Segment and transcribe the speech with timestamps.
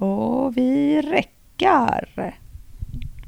[0.00, 2.34] Och vi räckar.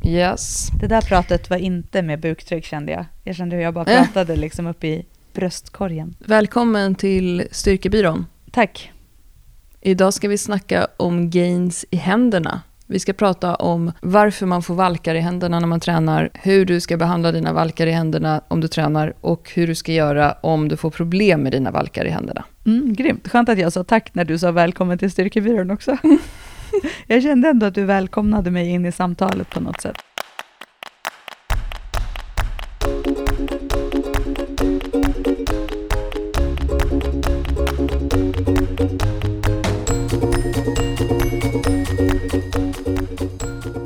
[0.04, 0.68] Yes.
[0.80, 3.04] Det där pratet var inte med buktryck kände jag.
[3.24, 6.14] Jag kände hur jag bara pratade liksom upp i bröstkorgen.
[6.18, 8.26] Välkommen till Styrkebyrån.
[8.50, 8.92] Tack.
[9.80, 12.62] Idag ska vi snacka om gains i händerna.
[12.86, 16.80] Vi ska prata om varför man får valkar i händerna när man tränar, hur du
[16.80, 20.68] ska behandla dina valkar i händerna om du tränar och hur du ska göra om
[20.68, 22.44] du får problem med dina valkar i händerna.
[22.66, 23.28] Mm, grymt.
[23.28, 25.96] Skönt att jag sa tack när du sa välkommen till Styrkebyrån också.
[27.06, 29.96] jag kände ändå att du välkomnade mig in i samtalet på något sätt.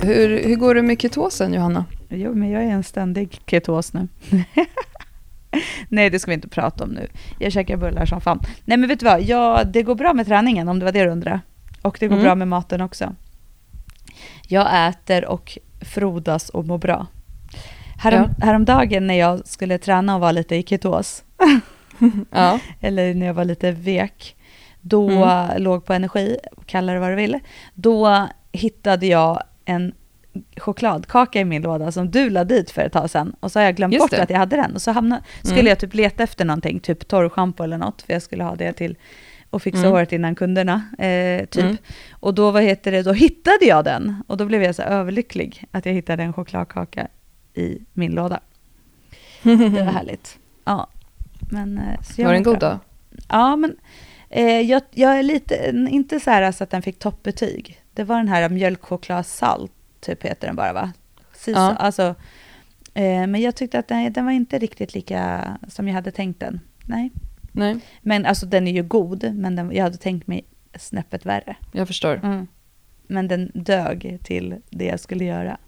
[0.03, 1.85] Hur, hur går det med ketosen, Johanna?
[2.09, 4.09] Jo, men jag är en ständig ketos nu.
[5.89, 7.07] Nej, det ska vi inte prata om nu.
[7.39, 8.41] Jag käkar bullar som fan.
[8.65, 9.23] Nej, men vet du vad?
[9.23, 11.41] Ja, det går bra med träningen, om det var det du undrade.
[11.87, 12.25] Och det går Mm.
[12.25, 13.15] bra med maten också.
[14.49, 17.07] Jag äter och frodas och mår bra.
[17.99, 21.25] Härom, Häromdagen när jag skulle träna och vara lite i ketos,
[22.31, 22.59] Ja.
[22.81, 24.37] eller när jag var lite vek,
[24.81, 25.63] då Mm.
[25.63, 27.39] låg på energi, kalla det vad du vill,
[27.75, 29.95] då hittade jag en
[30.57, 33.37] chokladkaka i min låda som du la dit för ett tag sedan.
[33.41, 34.23] Och så har jag glömt Just bort det.
[34.23, 34.75] att jag hade den.
[34.75, 35.67] Och så hamnade, skulle Mm.
[35.69, 38.97] jag typ leta efter någonting, typ torrschampo eller något, för jag skulle ha det till
[39.51, 39.91] och fixa Mm.
[39.93, 41.63] håret innan kunderna, eh, typ.
[41.65, 41.77] Mm.
[42.13, 44.23] Och då, vad heter det, då hittade jag den.
[44.27, 47.09] Och då blev jag så överlycklig att jag hittade en chokladkaka
[47.55, 48.41] i min låda.
[49.43, 50.39] Det var härligt.
[50.65, 50.87] Ja.
[51.51, 52.79] Men, eh, så Var den god då?
[53.29, 53.77] Ja, men
[54.31, 57.83] eh, jag, jag är lite, inte så här så att den fick toppbetyg.
[57.93, 60.93] Det var den här mjölkchokladsalt, typ heter den bara va?
[61.35, 61.75] Sisa, Ja.
[61.77, 62.15] alltså,
[62.95, 66.41] eh, men jag tyckte att den, den var inte riktigt lika som jag hade tänkt
[66.41, 66.61] den.
[66.85, 67.11] Nej.
[67.57, 70.45] Nej, Men alltså den är ju god, men den, jag hade tänkt mig
[70.79, 71.57] snäppet värre.
[71.73, 72.21] jag förstår.
[72.25, 72.47] Mm.
[73.07, 75.59] Men den dög till det jag skulle göra.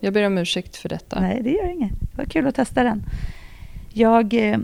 [0.00, 1.20] Jag ber om ursäkt för detta.
[1.20, 1.92] Nej, det gör inget.
[2.00, 3.02] Det var kul att testa den.
[3.92, 4.58] Jag, eh,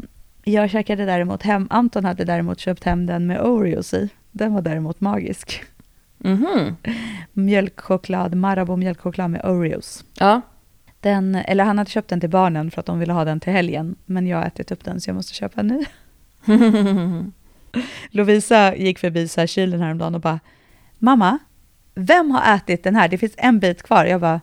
[0.44, 4.08] jag käkade däremot hem, Anton hade däremot köpt hem den med Oreos i.
[4.32, 5.64] Den var däremot magisk.
[6.18, 6.76] Mhm.
[7.32, 10.04] Mjölkchoklad, Marabou mjölkchoklad med Oreos.
[10.18, 10.40] Ja.
[11.00, 13.52] Den, eller han hade köpt den till barnen för att de ville ha den till
[13.52, 13.96] helgen.
[14.06, 15.84] Men jag har ätit upp den så jag måste köpa en ny.
[18.10, 20.40] Lovisa gick förbi så här kylen häromdagen och bara
[20.98, 21.38] Mamma,
[21.94, 23.08] vem har ätit den här?
[23.08, 24.04] Det finns en bit kvar.
[24.04, 24.40] Jag bara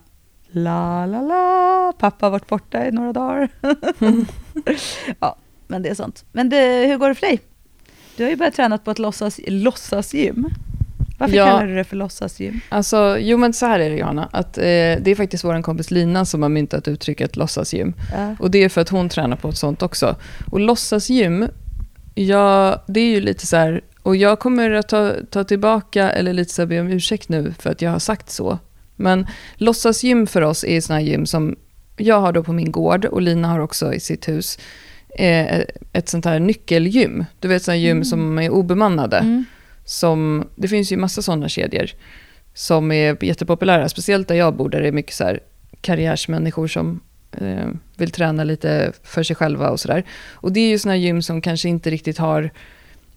[0.54, 3.48] La la la, pappa har varit borta i några dagar.
[5.20, 5.36] ja,
[5.66, 6.24] men det är sånt.
[6.32, 7.40] Men det, hur går det för dig?
[8.16, 10.48] Du har ju börjat träna på ett låtsas, låtsasgym.
[11.18, 11.46] Varför Ja.
[11.46, 12.60] kallar du det för låtsasgym?
[12.68, 15.90] Alltså, jo men så här är det Johanna, att eh, det är faktiskt vår kompis
[15.90, 17.94] Lina som har myntat uttrycket låtsasgym.
[18.12, 18.36] Ja.
[18.38, 20.16] Och det är för att hon tränar på ett sånt också.
[20.50, 21.48] Och låtsasgym,
[22.14, 26.32] ja, det är ju lite så här, och jag kommer att ta, ta tillbaka, eller
[26.32, 28.58] lite så här be om ursäkt nu för att jag har sagt så.
[28.96, 31.56] Men låtsasgym för oss är sådana gym som
[31.96, 34.58] jag har då på min gård och Lina har också i sitt hus.
[35.18, 35.60] Eh,
[35.92, 37.24] ett sånt här nyckelgym.
[37.40, 38.04] Du vet sådana gym Mm.
[38.04, 39.16] som är obemannade.
[39.18, 39.44] Mm.
[39.84, 41.90] Som, det finns ju massa sådana kedjor
[42.54, 45.40] som är jättepopulära, speciellt där jag bor, där det är mycket så här
[45.80, 47.00] karriärsmänniskor som
[47.40, 50.04] eh, vill träna lite för sig själva och sådär.
[50.32, 52.50] Och det är ju sådana gym som kanske inte riktigt har,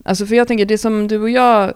[0.06, 1.74] alltså för jag tänker det som du och jag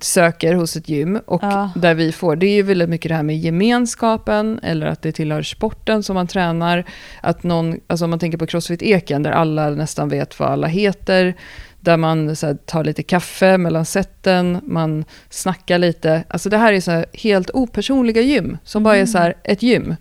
[0.00, 1.70] söker hos ett gym och Ja.
[1.76, 5.12] där vi får, det är ju väldigt mycket det här med gemenskapen eller att det
[5.12, 6.84] tillhör sporten som man tränar.
[7.20, 10.66] Att någon, alltså om man tänker på Crossfit Eken där alla nästan vet vad alla
[10.66, 11.34] heter,
[11.80, 16.24] där man så här, tar lite kaffe mellan seten, man snackar lite.
[16.28, 19.62] Alltså det här är så här helt opersonliga gym som bara är så här ett
[19.62, 19.94] gym.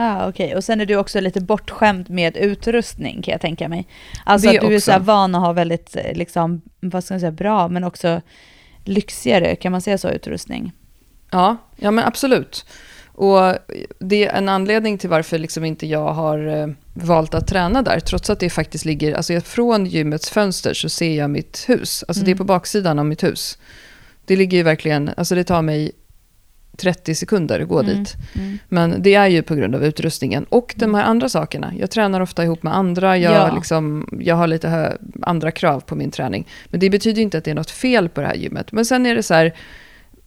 [0.00, 3.86] Ah, Okej, och sen är du också lite bortskämd med utrustning kan jag tänka mig.
[4.24, 4.84] Alltså Det att du är också.
[4.84, 8.20] så här van att ha väldigt, eh, liksom, vad ska man säga, bra men också
[8.84, 10.72] lyxigare, kan man säga så, utrustning?
[11.30, 12.66] Ja, ja men absolut.
[13.06, 13.54] Och
[13.98, 18.00] det är en anledning till varför liksom inte jag har eh, valt att träna där,
[18.00, 22.04] trots att det faktiskt ligger, alltså från gymmets fönster så ser jag mitt hus.
[22.08, 22.38] Alltså det är Mm.
[22.38, 23.58] på baksidan av mitt hus.
[24.24, 25.92] Det ligger ju verkligen, alltså det tar mig
[26.78, 28.14] 30 sekunder att gå Mm, dit.
[28.34, 28.58] mm.
[28.68, 31.72] Men det är ju på grund av utrustningen och de här andra sakerna.
[31.78, 33.54] Jag tränar ofta ihop med andra, jag, Ja.
[33.54, 36.46] liksom, jag har lite hö- andra krav på min träning.
[36.66, 38.72] Men det betyder inte att det är något fel på det här gymmet.
[38.72, 39.52] Men sen är det så här,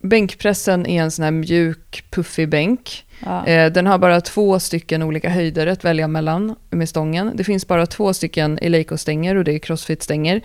[0.04, 3.06] bänkpressen är en sån här mjuk, puffig bänk.
[3.26, 3.46] Ja.
[3.48, 7.32] Eh, den har bara två stycken olika höjder att välja mellan med stången.
[7.36, 10.42] Det finns bara två stycken Eleiko-stänger och det är Crossfit-stänger.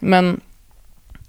[0.00, 0.40] Men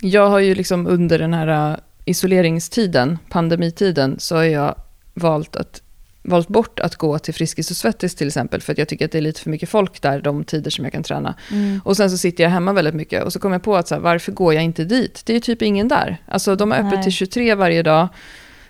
[0.01, 4.75] jag har ju liksom under den här isoleringstiden, pandemitiden, så har jag
[5.13, 5.81] valt att
[6.23, 9.11] valt bort att gå till Friskis och Svettis till exempel, för att jag tycker att
[9.11, 11.35] det är lite för mycket folk där de tider som jag kan träna.
[11.51, 11.81] Mm.
[11.85, 13.95] Och sen så sitter jag hemma väldigt mycket och så kommer jag på att så
[13.95, 15.21] här, varför går jag inte dit?
[15.25, 16.17] Det är typ ingen där.
[16.25, 17.03] Alltså de har öppet Nej.
[17.03, 18.07] till 23 varje dag.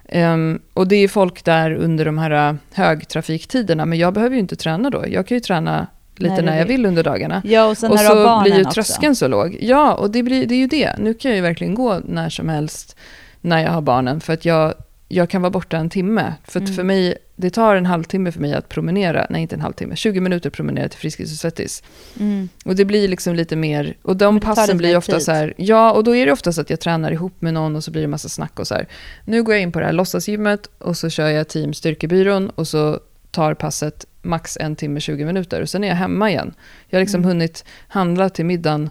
[0.10, 4.40] Ehm, och det är folk där under de här äh, högtrafiktiderna, men jag behöver ju
[4.40, 5.06] inte träna då.
[5.08, 6.86] Jag kan ju träna lite När när, jag vill.
[6.86, 7.42] under dagarna.
[7.46, 8.74] Ja, och och så blir ju också.
[8.74, 9.58] tröskeln så låg.
[9.62, 10.96] Ja, och det, blir, det är ju det.
[11.00, 12.98] Nu kan jag ju verkligen gå när som helst
[13.42, 14.74] när jag har barnen, för att jag,
[15.08, 16.34] jag kan vara borta en timme.
[16.44, 16.74] För Mm.
[16.74, 20.20] för mig, det tar en halvtimme för mig att promenera, nej inte en halvtimme, 20
[20.20, 21.84] minuter promenera till Friskis och Svettis.
[22.20, 22.50] Mm.
[22.66, 25.22] Och det blir liksom lite mer, och de passen blir ofta tid.
[25.24, 27.76] så här, ja och då är det ofta så att jag tränar ihop med någon
[27.76, 28.88] och så blir det massa snack och så här.
[29.26, 32.68] Nu går jag in på det här låtsasgymmet och så kör jag team styrkebyrån och
[32.68, 33.00] så
[33.32, 36.54] tar passet max en timme 20 minuter och sen är jag hemma igen.
[36.90, 37.28] Jag har liksom Mm.
[37.28, 38.90] hunnit handla till middagen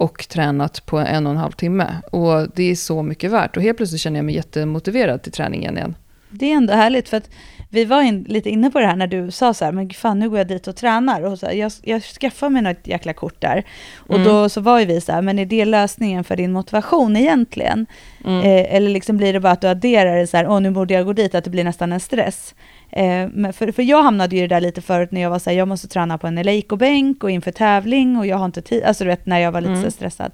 [0.00, 1.86] och tränat på en och en halv timme.
[2.12, 3.56] Och det är så mycket värt.
[3.56, 5.94] Och helt plötsligt känner jag mig jättemotiverad till träningen igen.
[6.30, 7.30] Det är ändå härligt för att
[7.70, 10.18] vi var in, lite inne på det här när du sa så här, men fan
[10.18, 13.12] nu går jag dit och tränar och så här, jag, jag skaffar mig något jäkla
[13.12, 13.64] kort där.
[13.96, 14.28] Och Mm.
[14.28, 17.86] då så var ju vi så här, men är det lösningen för din motivation egentligen?
[18.24, 18.38] Mm.
[18.40, 20.94] Eh, eller liksom blir det bara att du adderar det så här, åh nu borde
[20.94, 22.54] jag gå dit, att det blir nästan en stress.
[22.92, 25.68] Eh, för, för jag hamnade ju där lite förut när jag var så här, jag
[25.68, 29.10] måste träna på en Eleiko-bänk och inför tävling och jag har inte tid, alltså du
[29.10, 29.90] vet när jag var lite Mm.
[29.90, 30.32] stressad.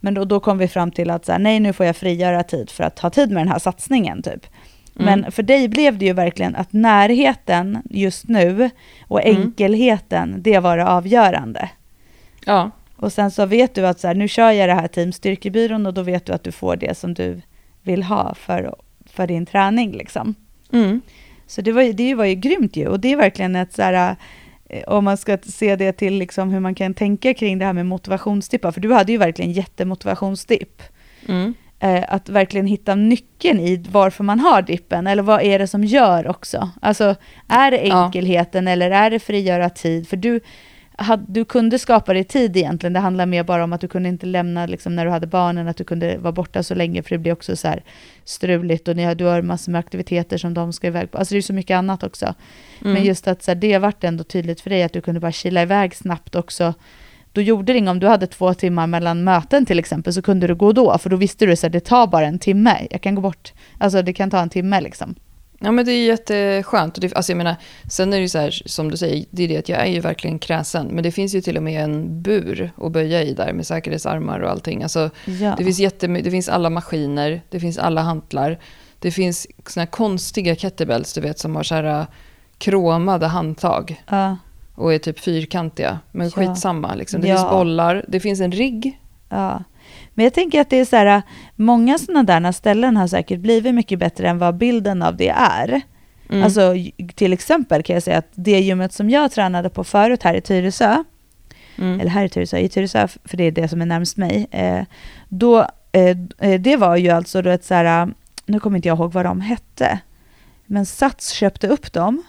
[0.00, 2.42] Men då, då kom vi fram till att så här, nej nu får jag frigöra
[2.42, 4.46] tid för att ha tid med den här satsningen typ.
[4.98, 5.20] Mm.
[5.20, 8.70] Men för dig blev det ju verkligen att närheten just nu
[9.08, 9.42] och Mm.
[9.42, 11.68] enkelheten, det var det avgörande.
[12.44, 15.12] Ja, Och sen så vet du att så här, nu kör jag det här Team
[15.12, 17.40] Styrkebyrån och då vet du att du får det som du
[17.82, 18.74] vill ha för,
[19.06, 20.34] för din träning liksom.
[20.72, 21.00] mm.
[21.50, 23.82] Så det var, ju- det var ju grymt ju och det är verkligen ett så
[23.82, 24.16] här,
[24.68, 27.72] eh, om man ska se det till liksom hur man kan tänka kring det här
[27.72, 30.82] med motivationsdippar, för du hade ju verkligen jättemotivationsdipp.
[31.28, 31.54] Mm.
[31.80, 35.84] Eh, att verkligen hitta nyckeln i varför man har dippen, eller vad är det som
[35.84, 36.70] gör också?
[36.82, 37.14] Alltså,
[37.48, 38.04] är det Ja.
[38.04, 40.08] enkelheten eller är det frigöra tid?
[40.08, 40.40] För du,
[41.28, 44.26] du kunde skapa dig tid egentligen, det handlar mer bara om att du kunde inte
[44.26, 47.18] lämna liksom, när du hade barnen, att du kunde vara borta så länge, för det
[47.18, 47.82] blir också så här
[48.24, 51.18] struligt och ni har, du har massor med aktiviteter som de ska iväg på.
[51.18, 52.34] Alltså det är så mycket annat också.
[52.80, 52.92] Mm.
[52.92, 55.32] Men just att så här, det vart ändå tydligt för dig att du kunde bara
[55.32, 56.74] kila iväg snabbt också.
[57.32, 60.46] Då gjorde det inget om du hade två timmar mellan möten till exempel, så kunde
[60.46, 62.86] du gå då, för då visste du att det tar bara en timme.
[62.90, 65.14] Jag kan gå bort, alltså det kan ta en timme liksom.
[65.62, 66.94] Ja men det är jätteskönt.
[66.96, 67.56] Och det, alltså jag menar,
[67.88, 69.86] sen är det ju så här, som du säger, det är det att jag är
[69.86, 70.86] ju verkligen kräsen.
[70.86, 74.40] Men det finns ju till och med en bur att böja i där med säkerhetsarmar
[74.40, 74.82] och allting.
[74.82, 75.10] Alltså,
[75.40, 75.54] Ja.
[75.58, 78.58] det, finns jättemy- det finns alla maskiner, det finns alla hantlar.
[78.98, 82.04] Det finns såna här konstiga kettlebells, du vet, som har så här äh,
[82.58, 84.36] kromade handtag ja,
[84.74, 85.98] och är typ fyrkantiga.
[86.12, 86.30] Men Ja.
[86.32, 87.20] skitsamma, liksom.
[87.20, 87.36] det Ja.
[87.36, 89.00] finns bollar, det finns en rigg.
[89.28, 89.64] ja.
[90.14, 91.22] Men jag tänker att det är så här,
[91.56, 95.80] många sådana där ställen har säkert blivit mycket bättre än vad bilden av det är.
[96.30, 96.42] Mm.
[96.44, 96.74] Alltså
[97.14, 100.40] till exempel kan jag säga att det gymmet som jag tränade på förut här i
[100.40, 101.04] Tyresö,
[101.78, 102.00] mm.
[102.00, 104.84] eller här i Tyresö, i Tyresö, för det är det som är närmst mig, eh,
[105.28, 108.14] då, eh, eh, det var ju alltså då ett så här,
[108.46, 109.98] nu kommer inte jag ihåg vad de hette,
[110.66, 112.22] men Sats köpte upp dem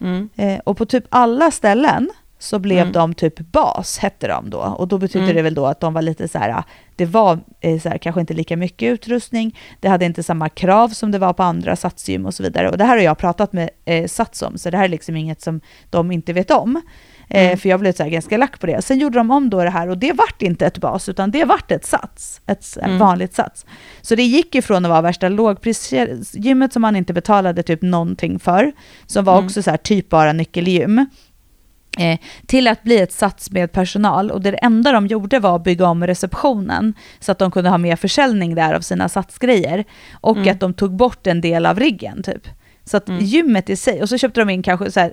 [0.00, 0.28] Mm.
[0.36, 2.92] eh, och på typ alla ställen så blev Mm.
[2.92, 4.58] de typ bas, hette de då.
[4.58, 5.36] Och då betyder Mm.
[5.36, 6.62] det väl då att de var lite så här,
[6.96, 10.88] det var eh, så här, kanske inte lika mycket utrustning, det hade inte samma krav
[10.88, 12.70] som det var på andra satsgym och så vidare.
[12.70, 15.16] Och det här har jag pratat med eh, Sats om, så det här är liksom
[15.16, 16.76] inget som de inte vet om.
[17.30, 17.58] Eh, Mm.
[17.58, 18.82] För jag blev så här ganska lack på det.
[18.84, 21.44] Sen gjorde de om då det här och det vart inte ett bas, utan det
[21.44, 22.40] vart ett sats.
[22.46, 22.98] Ett Mm.
[22.98, 23.66] vanligt sats.
[24.00, 28.72] Så det gick ifrån att vara värsta lågprisgymmet som man inte betalade typ någonting för,
[29.06, 29.44] som var Mm.
[29.46, 31.06] också så här typ bara nyckelgym,
[32.46, 34.30] till att bli ett sats med personal.
[34.30, 37.78] Och det enda de gjorde var att bygga om receptionen så att de kunde ha
[37.78, 39.84] mer försäljning där av sina satsgrejer.
[40.12, 40.50] Och Mm.
[40.50, 42.48] att de tog bort en del av riggen typ.
[42.84, 43.24] Så att Mm.
[43.24, 45.12] gymmet i sig, och så köpte de in kanske så här,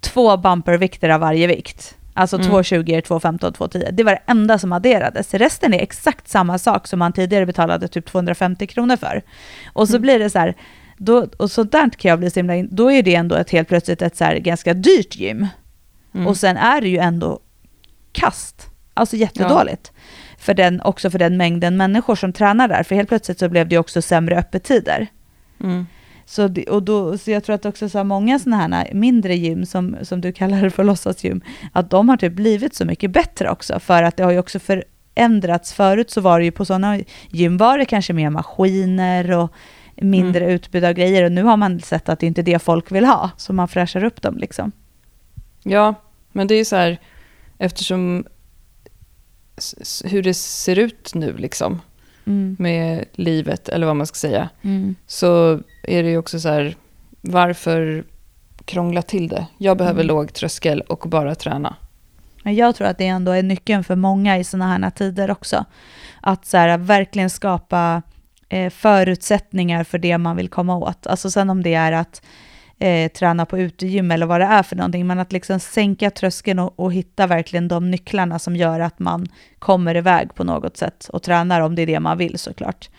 [0.00, 1.96] två bumpervikter av varje vikt.
[2.14, 2.48] Alltså Mm.
[2.48, 3.90] två 20, två 15, två 10.
[3.90, 5.34] Det var det enda som adderades.
[5.34, 9.22] Resten är exakt samma sak som man tidigare betalade typ 250 kronor för.
[9.72, 10.02] Och så Mm.
[10.02, 10.54] blir det så här,
[10.96, 13.68] då, och sånt där kan jag bli så himla då är det ändå ett helt
[13.68, 15.46] plötsligt ett så här ganska dyrt gym.
[16.14, 16.26] Mm.
[16.26, 17.40] Och sen är det ju ändå
[18.12, 18.70] kast.
[18.94, 19.92] Alltså jättedåligt.
[20.38, 22.82] För den, också för den mängden människor som tränar där.
[22.82, 25.06] För helt plötsligt så blev det ju också sämre öppettider.
[25.60, 25.86] Mm.
[26.24, 29.36] Så, det, och då, så jag tror att också så här många sådana här mindre
[29.36, 31.40] gym, som, som du kallar det för låtsasgym,
[31.72, 33.80] att de har typ blivit så mycket bättre också.
[33.80, 35.72] För att det har ju också förändrats.
[35.72, 39.52] Förut så var det ju på sådana gym var det kanske mer maskiner och
[39.96, 41.24] mindre utbud av grejer.
[41.24, 43.30] Och nu har man sett att det inte är det folk vill ha.
[43.36, 44.72] Så man fräschar upp dem liksom.
[45.62, 45.94] Ja,
[46.32, 47.00] men det är så här,
[47.58, 48.24] eftersom
[50.04, 51.80] hur det ser ut nu liksom
[52.26, 52.56] Mm.
[52.58, 54.94] med livet, eller vad man ska säga, Mm.
[55.06, 56.76] så är det ju också så här,
[57.20, 58.04] varför
[58.64, 59.46] krångla till det.
[59.58, 60.06] Jag behöver Mm.
[60.16, 61.76] låg tröskel och bara träna.
[62.42, 65.64] Men jag tror att det ändå är nyckeln för många i sådana här tider också.
[66.20, 68.02] Att så här, verkligen skapa
[68.48, 71.06] eh, förutsättningar för det man vill komma åt.
[71.06, 72.22] Alltså sen om det är att
[72.82, 76.58] eh, träna på utegym eller vad det är för någonting, men att liksom sänka tröskeln
[76.58, 79.26] och, och hitta verkligen de nycklarna som gör att man
[79.58, 82.90] kommer iväg på något sätt och tränar om det är det man vill såklart.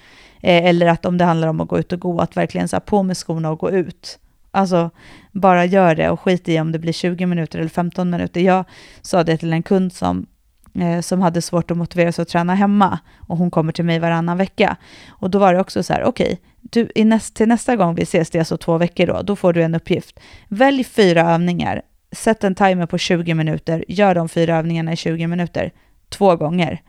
[0.41, 2.75] Eh, eller att om det handlar om att gå ut och gå, att verkligen så
[2.75, 4.19] här, på med skorna och gå ut.
[4.51, 4.89] Alltså
[5.31, 8.41] bara gör det och skit i om det blir 20 minuter eller 15 minuter.
[8.41, 8.65] Jag
[9.01, 10.25] sa det till en kund som,
[10.73, 13.99] eh, som hade svårt att motivera sig att träna hemma och hon kommer till mig
[13.99, 14.77] varannan vecka.
[15.09, 18.03] Och då var det också så här, okej, du, i näst, till nästa gång vi
[18.03, 20.19] ses, det är alltså två veckor då, då får du en uppgift.
[20.47, 25.27] Välj fyra övningar, sätt en timer på 20 minuter, gör de fyra övningarna i 20
[25.27, 25.71] minuter,
[26.09, 26.81] två gånger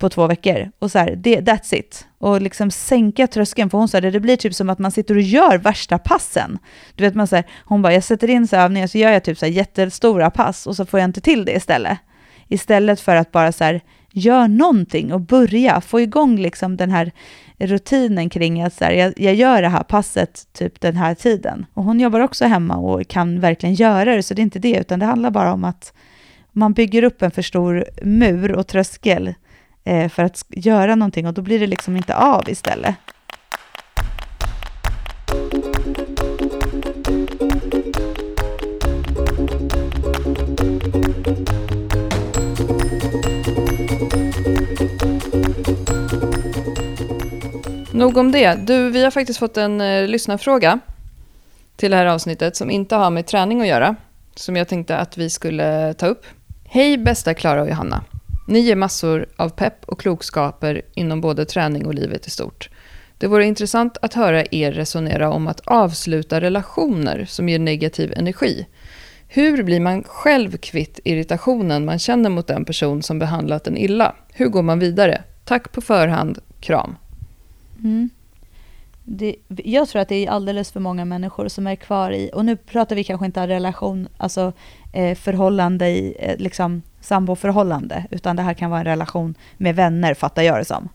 [0.00, 0.70] på två veckor.
[0.78, 2.06] Och så här, det, that's it.
[2.18, 5.14] Och liksom sänka tröskeln, för hon sa det, det blir typ som att man sitter
[5.14, 6.58] och gör värsta passen.
[6.94, 9.38] Du vet, man säger, hon bara, jag sätter in så övningar så gör jag typ
[9.38, 11.98] så här jättestora pass och så får jag inte till det istället.
[12.50, 13.80] Istället för att bara så här,
[14.12, 17.12] gör någonting och börja, få igång liksom den här
[17.58, 21.66] rutinen kring att så här, jag, jag gör det här passet typ den här tiden.
[21.74, 24.76] Och hon jobbar också hemma och kan verkligen göra det, så det är inte det,
[24.76, 25.92] utan det handlar bara om att
[26.52, 29.34] man bygger upp en för stor mur och tröskel
[29.84, 32.94] eh, för att göra någonting och då blir det liksom inte av istället.
[48.00, 48.54] Nog om det.
[48.54, 50.78] Du, vi har faktiskt fått en eh, lyssnarfråga
[51.76, 53.96] till det här avsnittet som inte har med träning att göra.
[54.34, 56.26] Som jag tänkte att vi skulle ta upp.
[56.64, 58.04] Hej bästa Klara och Johanna.
[58.48, 62.70] Ni ger massor av pepp och klokskaper inom både träning och livet i stort.
[63.18, 68.66] Det vore intressant att höra er resonera om att avsluta relationer som ger negativ energi.
[69.28, 74.14] Hur blir man själv kvitt irritationen man känner mot den person som behandlat en illa?
[74.32, 75.22] Hur går man vidare?
[75.44, 76.38] Tack på förhand.
[76.60, 76.96] Kram.
[77.84, 78.10] Mm.
[79.04, 82.44] Det, jag tror att det är alldeles för många människor som är kvar i, och
[82.44, 84.52] nu pratar vi kanske inte om relation, alltså
[84.92, 90.14] eh, förhållande i, eh, liksom samboförhållande, utan det här kan vara en relation med vänner,
[90.14, 90.88] fattar jag det som.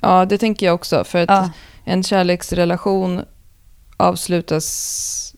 [0.00, 1.04] Ja, det tänker jag också.
[1.04, 1.50] För att Ja.
[1.84, 3.20] en kärleksrelation
[3.96, 5.34] avslutas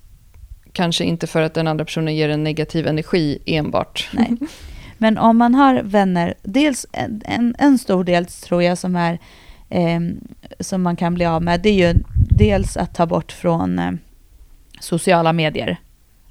[0.73, 4.11] kanske inte för att den andra personen ger en negativ energi enbart.
[4.12, 4.37] Nej.
[4.99, 9.19] Men om man har vänner, dels en, en, en stor del tror jag som är
[9.72, 10.20] ehm,
[10.60, 12.00] som man kan bli av med, det är ju
[12.30, 13.90] dels att ta bort från eh,
[14.80, 15.76] sociala medier.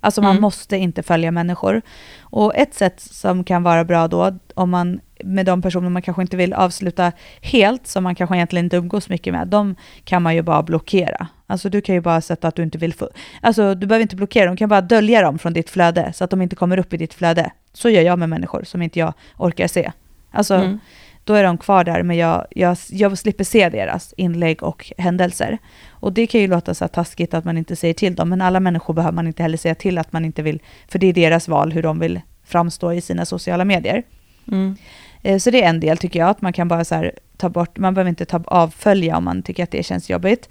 [0.03, 0.41] Alltså man Mm.
[0.41, 1.81] måste inte följa människor.
[2.21, 6.21] Och ett sätt som kan vara bra då, om man med de personer man kanske
[6.21, 10.36] inte vill avsluta helt, som man kanske egentligen inte umgås mycket med, de kan man
[10.36, 11.27] ju bara blockera.
[11.48, 13.10] Alltså du kan ju bara sätta att du inte vill få...
[13.41, 16.24] Alltså du behöver inte blockera dem, du kan bara dölja dem från ditt flöde, så
[16.24, 17.51] att de inte kommer upp i ditt flöde.
[17.74, 19.91] Så gör jag med människor som inte jag orkar se.
[20.31, 20.79] Alltså Mm.
[21.24, 25.58] Då är de kvar där, men jag, jag, jag slipper se deras inlägg och händelser.
[25.90, 28.60] Och det kan ju låta så taskigt att man inte säger till dem, men alla
[28.60, 31.48] människor behöver man inte heller säga till att man inte vill, för det är deras
[31.48, 34.04] val hur de vill framstå i sina sociala medier.
[34.48, 34.75] Mm.
[35.24, 37.50] Eh, Så det är en del tycker jag, att man kan bara så här ta
[37.50, 40.50] bort, man behöver inte ta avfölja om man tycker att det känns jobbigt.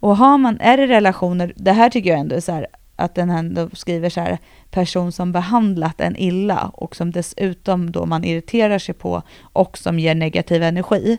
[0.00, 2.66] Och har man, är det relationer, det här tycker jag ändå är så här,
[3.00, 4.38] att den ändå skriver så här,
[4.70, 9.98] person som behandlat en illa och som dessutom då man irriterar sig på och som
[9.98, 11.18] ger negativ energi.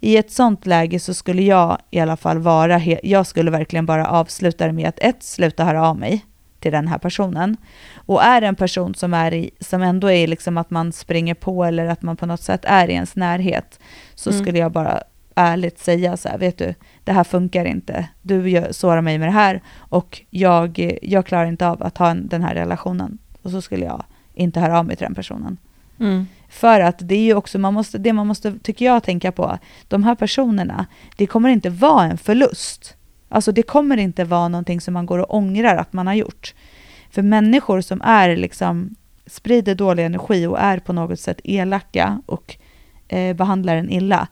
[0.00, 4.06] I ett sånt läge så skulle jag i alla fall vara, jag skulle verkligen bara
[4.06, 6.24] avsluta det med att ett, sluta höra av mig
[6.60, 7.56] till den här personen.
[7.94, 11.34] Och är det en person som, är i, som ändå är liksom att man springer
[11.34, 13.80] på eller att man på något sätt är i ens närhet,
[14.14, 14.42] så Mm.
[14.42, 15.02] skulle jag bara
[15.36, 16.74] ärligt säga så här, vet du,
[17.04, 18.08] det här funkar inte.
[18.22, 22.10] Du gör, sårar mig med det här och jag, jag klarar inte av att ha
[22.10, 23.18] en, den här relationen.
[23.42, 25.58] Och så skulle jag inte höra av mig till den personen.
[26.00, 26.26] Mm.
[26.48, 29.58] För att det är ju också, man måste, det man måste, tycker jag, tänka på,
[29.88, 30.86] de här personerna,
[31.16, 32.96] det kommer inte vara en förlust.
[33.28, 36.54] Alltså det kommer inte vara någonting som man går och ångrar att man har gjort.
[37.10, 38.94] För människor som är liksom,
[39.26, 42.56] sprider dålig energi och är på något sätt elaka och
[43.08, 44.28] eh, behandlar en illa,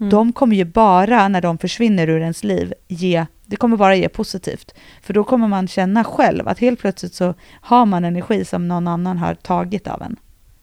[0.00, 0.10] Mm.
[0.10, 4.08] de kommer ju bara, när de försvinner ur ens liv, ge, det kommer bara ge
[4.08, 4.74] positivt.
[5.02, 8.88] För då kommer man känna själv att helt plötsligt så har man energi som någon
[8.88, 10.16] annan har tagit av en.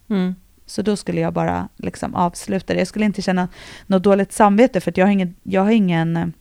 [0.10, 0.36] Mm.
[0.66, 2.80] Så då skulle jag bara liksom avsluta det.
[2.80, 3.48] Jag skulle inte känna
[3.88, 6.34] något dåligt samvete för jag har ingen, jag har ingen,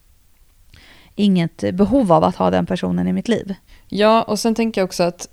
[1.15, 3.55] inget behov av att ha den personen i mitt liv.
[3.89, 5.29] Ja, och sen tänker jag också att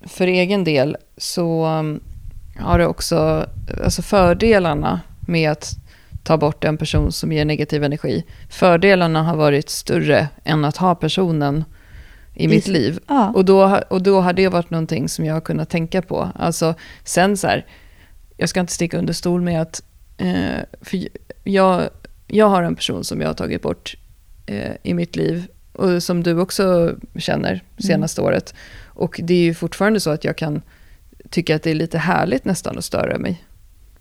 [0.00, 2.00] för egen del så um,
[2.58, 3.46] har det också,
[3.84, 5.83] alltså fördelarna med att
[6.24, 10.94] ta bort en person som ger negativ energi, fördelarna har varit större än att ha
[10.94, 11.64] personen
[12.34, 13.00] i mitt liv.
[13.08, 13.32] Ja.
[13.34, 16.30] Och, då, och då har det varit någonting som jag har kunnat tänka på.
[16.34, 17.66] Alltså, sen så här,
[18.36, 19.82] jag ska inte sticka under stol med att
[20.16, 21.08] eh, för
[21.44, 21.88] jag,
[22.26, 23.96] jag har en person som jag har tagit bort
[24.46, 28.54] eh, i mitt liv och som du också känner senaste året.
[28.84, 30.62] Och det är ju fortfarande så att jag kan
[31.30, 33.44] tycka att det är lite härligt nästan att störa mig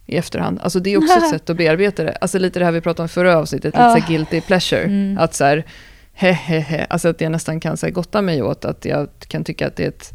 [0.06, 0.60] i efterhand.
[0.62, 2.12] Alltså det är också ett sätt att bearbeta det.
[2.22, 4.84] Alltså lite det här vi pratade om förra avsnittet, lite så guilty pleasure.
[4.84, 5.18] Mm.
[5.18, 5.66] Att så här,
[6.14, 6.86] he, he, he.
[6.90, 9.76] Alltså att jag nästan kan så här, gotta mig åt att jag kan tycka att
[9.76, 10.14] det är ett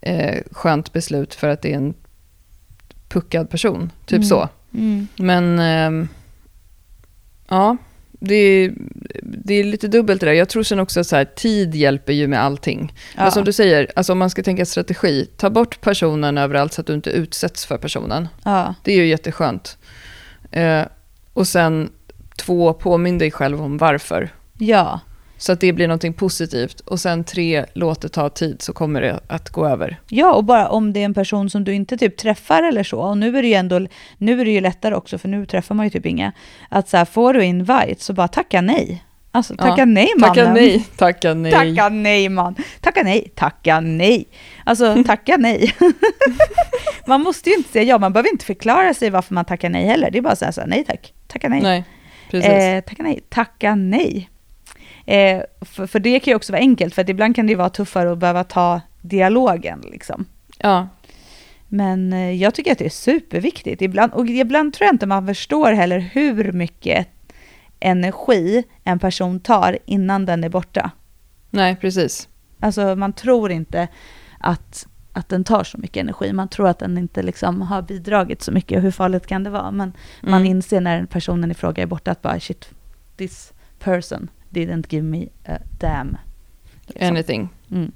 [0.00, 1.94] eh, skönt beslut för att det är en
[3.08, 3.92] puckad person.
[4.06, 4.24] Typ Mm.
[4.28, 4.48] så.
[4.74, 5.08] Mm.
[5.16, 6.08] Men ehm,
[7.48, 7.76] ja,
[8.20, 8.72] det är,
[9.22, 10.32] det är lite dubbelt det där.
[10.32, 12.94] Jag tror sen också att så här, tid hjälper ju med allting.
[13.16, 13.22] Ja.
[13.22, 16.80] Men som du säger, alltså om man ska tänka strategi, ta bort personen överallt så
[16.80, 18.28] att du inte utsätts för personen.
[18.44, 18.74] ja.
[18.82, 19.78] Det är ju jätteskönt.
[20.50, 20.82] Eh,
[21.32, 21.90] och sen
[22.36, 24.30] två, påminn dig själv om varför.
[24.58, 25.00] ja.
[25.38, 26.80] Så att det blir någonting positivt.
[26.80, 30.00] Och sen tre, låt det ta tid så kommer det att gå över.
[30.08, 33.00] Ja, och bara om det är en person som du inte typ träffar eller så,
[33.00, 33.86] och nu är det ju ändå,
[34.18, 36.32] nu är det ju lättare också, för nu träffar man ju typ inga,
[36.68, 39.02] att så här, får du invite så bara tacka nej.
[39.32, 39.84] Alltså tacka Ja.
[39.84, 40.34] nej mannen.
[40.34, 41.52] Tacka nej, tacka nej.
[41.52, 42.54] Tacka nej man.
[42.80, 44.28] Tacka nej, tacka nej.
[44.64, 45.74] Alltså tacka nej.
[47.06, 49.86] man måste ju inte säga ja, man behöver inte förklara sig varför man tackar nej
[49.86, 50.10] heller.
[50.10, 51.62] Det är bara så här, så här nej tack, tacka nej.
[51.62, 51.84] Nej,
[52.30, 52.50] precis.
[52.50, 54.30] Eh, tacka nej, tacka nej.
[55.06, 57.68] Eh, för, för det kan ju också vara enkelt, för ibland kan det ju vara
[57.70, 60.24] tuffare att behöva ta dialogen liksom.
[60.58, 60.88] ja,
[61.68, 63.82] Men eh, jag tycker att det är superviktigt.
[63.82, 67.08] Ibland, och ibland tror jag inte man förstår heller hur mycket
[67.80, 70.90] energi en person tar innan den är borta.
[71.50, 72.28] nej, precis.
[72.60, 73.88] Alltså man tror inte
[74.40, 76.32] att, att den tar så mycket energi.
[76.32, 78.84] Man tror att den inte liksom har bidragit så mycket.
[78.84, 79.70] Hur farligt kan det vara?
[79.70, 80.46] Men man Mm.
[80.50, 82.68] inser när personen i fråga är borta att bara shit,
[83.16, 86.16] this person didn't give me a damn.
[86.86, 87.08] Liksom.
[87.08, 87.48] Anything.
[87.70, 87.92] Mm.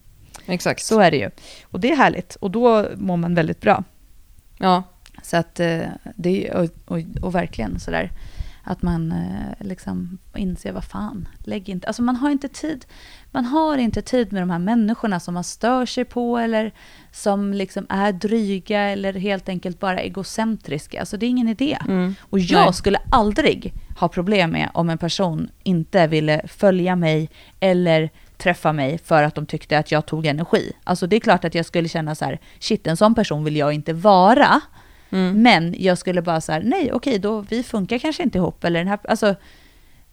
[0.46, 0.82] Exakt.
[0.82, 1.30] Så är det ju.
[1.64, 2.34] Och det är härligt.
[2.34, 3.84] Och då mår man väldigt bra.
[4.58, 4.82] Ja,
[5.22, 5.82] Så att eh,
[6.16, 8.10] det är, och, och, och verkligen sådär
[8.62, 12.86] att man eh, liksom inser vad fan, lägg inte, alltså man har inte tid,
[13.30, 16.72] man har inte tid med de här människorna som man stör sig på eller
[17.12, 21.00] som liksom är dryga eller helt enkelt bara egocentriska.
[21.00, 21.78] Alltså det är ingen idé.
[21.88, 22.14] mm.
[22.20, 22.74] Och jag Nej.
[22.74, 28.98] skulle aldrig ha problem med om en person inte ville följa mig eller träffa mig
[28.98, 30.72] för att de tyckte att jag tog energi.
[30.84, 33.56] Alltså det är klart att jag skulle känna så här, shit en sån person vill
[33.56, 34.60] jag inte vara.
[35.10, 35.42] Mm.
[35.42, 38.64] Men jag skulle bara så här, nej okej då, vi funkar kanske inte ihop.
[38.64, 39.34] Eller den här, alltså,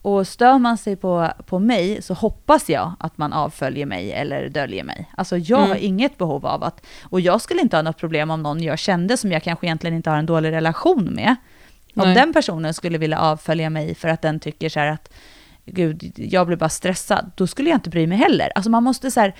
[0.01, 4.49] och stör man sig på, på mig så hoppas jag att man avföljer mig eller
[4.49, 5.11] döljer mig.
[5.17, 5.69] Alltså jag Mm.
[5.69, 8.79] har inget behov av att, och jag skulle inte ha något problem om någon jag
[8.79, 11.35] kände som jag kanske egentligen inte har en dålig relation med.
[12.03, 15.13] Om den personen skulle vilja avfölja mig för att den tycker så här att
[15.65, 18.51] gud, jag blir bara stressad, då skulle jag inte bry mig heller.
[18.55, 19.35] Alltså man måste så här,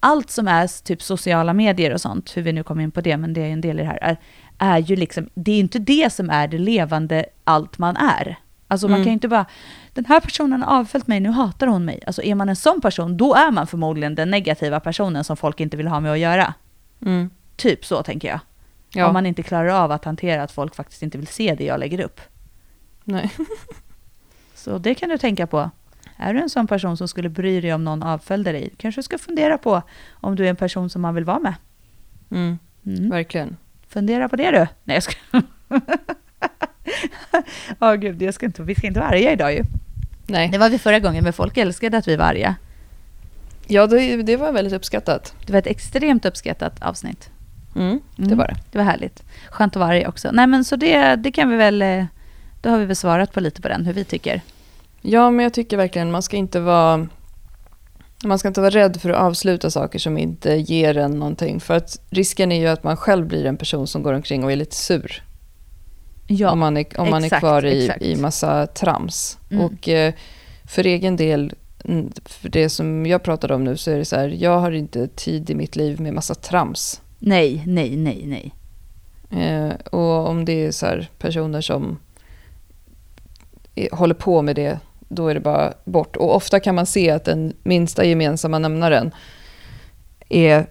[0.00, 3.16] allt som är typ sociala medier och sånt, hur vi nu kommer in på det,
[3.16, 4.16] men det är en del i det här, är,
[4.58, 8.38] är ju liksom, det är inte det som är det levande allt man är.
[8.68, 9.04] Alltså man Mm.
[9.04, 9.46] kan ju inte bara,
[9.92, 12.00] den här personen har avföljt mig, nu hatar hon mig.
[12.06, 15.60] Alltså är man en sån person, då är man förmodligen den negativa personen som folk
[15.60, 16.54] inte vill ha med att göra.
[17.02, 17.30] Mm.
[17.56, 18.40] Typ så tänker jag.
[18.94, 21.64] Ja, Om man inte klarar av att hantera att folk faktiskt inte vill se det
[21.64, 22.20] jag lägger upp.
[23.04, 23.30] nej.
[24.54, 25.70] Så det kan du tänka på.
[26.16, 29.02] Är du en sån person som skulle bry dig om någon avföljde dig, kanske du
[29.02, 31.54] ska fundera på om du är en person som man vill vara med.
[32.30, 32.58] Mm.
[32.86, 33.10] Mm.
[33.10, 33.56] Verkligen.
[33.88, 34.66] Fundera på det du.
[34.84, 35.14] Nej jag ska...
[37.80, 39.62] Åh gud, jag ska inte, vi ska inte vara arga idag ju.
[40.26, 40.48] Nej.
[40.48, 42.54] Det var vi förra gången, men folk älskade att vi var arga.
[43.66, 45.34] Ja, det, det var väldigt uppskattat.
[45.46, 47.30] Det var ett extremt uppskattat avsnitt.
[47.76, 48.00] Mm.
[48.16, 48.38] Det Mm.
[48.38, 48.56] var det.
[48.72, 49.22] Det var härligt.
[49.50, 50.30] Skönt att vara arg också.
[50.32, 51.82] Nej men så det, det kan vi väl...
[51.82, 52.04] eh,
[52.62, 54.40] Då har vi väl svarat på lite på den, hur vi tycker.
[55.02, 57.06] Ja, men jag tycker verkligen man ska inte vara...
[58.24, 61.60] Man ska inte vara rädd för att avsluta saker som inte ger en någonting.
[61.60, 64.52] För att risken är ju att man själv blir en person som går omkring och
[64.52, 65.22] är lite sur.
[66.26, 68.02] Ja, om man är, om man är exakt, kvar i, exakt.
[68.02, 69.38] i massa trams.
[69.50, 69.64] Mm.
[69.64, 70.14] Och eh,
[70.64, 71.52] för egen del,
[71.84, 74.72] mm, för det som jag pratade om nu, så är det så här, jag har
[74.72, 77.00] inte tid i mitt liv med massa trams.
[77.24, 78.54] Nej, nej, nej, nej.
[79.30, 81.98] Eh, och om det är så här personer som
[83.74, 86.16] är, håller på med det, då är det bara bort.
[86.16, 89.10] Och ofta kan man se att den minsta gemensamma nämnaren
[90.28, 90.66] är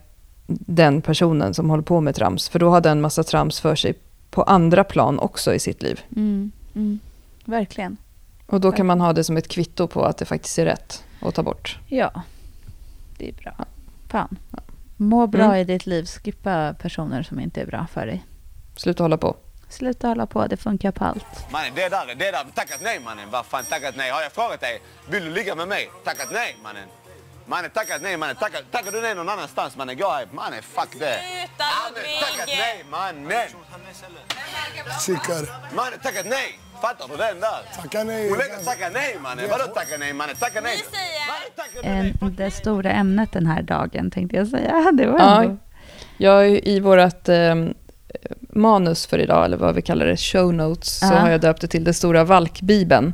[0.47, 2.49] den personen som håller på med trams.
[2.49, 3.93] För då har den massa trams för sig
[4.29, 6.01] på andra plan också i sitt liv.
[6.15, 6.99] Mm, mm,
[7.45, 7.97] verkligen.
[8.45, 11.03] Och då kan man ha det som ett kvitto på att det faktiskt är rätt
[11.21, 11.79] att ta bort.
[11.87, 12.23] Ja,
[13.17, 13.65] det är bra.
[14.07, 14.37] Fan.
[14.97, 15.56] Må bra Mm.
[15.58, 16.06] i ditt liv.
[16.06, 18.25] Skippa personer som inte är bra för dig.
[18.75, 19.36] Sluta hålla på.
[19.69, 21.51] Sluta hålla på, det funkar på allt.
[21.51, 23.29] Mannen, det där, det där, tackat nej mannen.
[23.32, 24.12] Vad fan tackat nej?
[24.12, 25.89] Har jag frågat dig, vill du ligga med mig?
[26.03, 26.88] Tackat nej mannen.
[27.45, 28.36] Mannen tackat nej mannen.
[28.36, 29.97] Tackar, tackar du nej någon annanstans mannen.
[29.97, 30.27] Gå här.
[30.32, 31.15] Mannen fuck det.
[31.19, 31.63] Sluta
[32.25, 32.58] tackat Ludvig!
[32.60, 33.47] nej mannen.
[34.99, 35.45] Sickare.
[35.75, 36.60] Mannen tackat nej.
[36.82, 37.82] Fattar du den där?
[37.82, 38.29] Tacka nej.
[38.29, 39.45] Hon lägger tacka nej mannen.
[39.49, 40.36] Vadå tacka nej mannen?
[40.36, 40.77] Tacka nej.
[40.77, 42.17] Ni säger- Mannen?
[42.21, 44.91] En, det stora ämnet den här dagen tänkte jag säga.
[44.97, 45.58] Det var Ja, ändå...
[46.17, 47.56] Jag i vårt eh,
[48.49, 51.19] manus för idag, eller vad vi kallar det, show notes, så Ja.
[51.19, 53.13] har jag döpt det till det stora valkbibeln.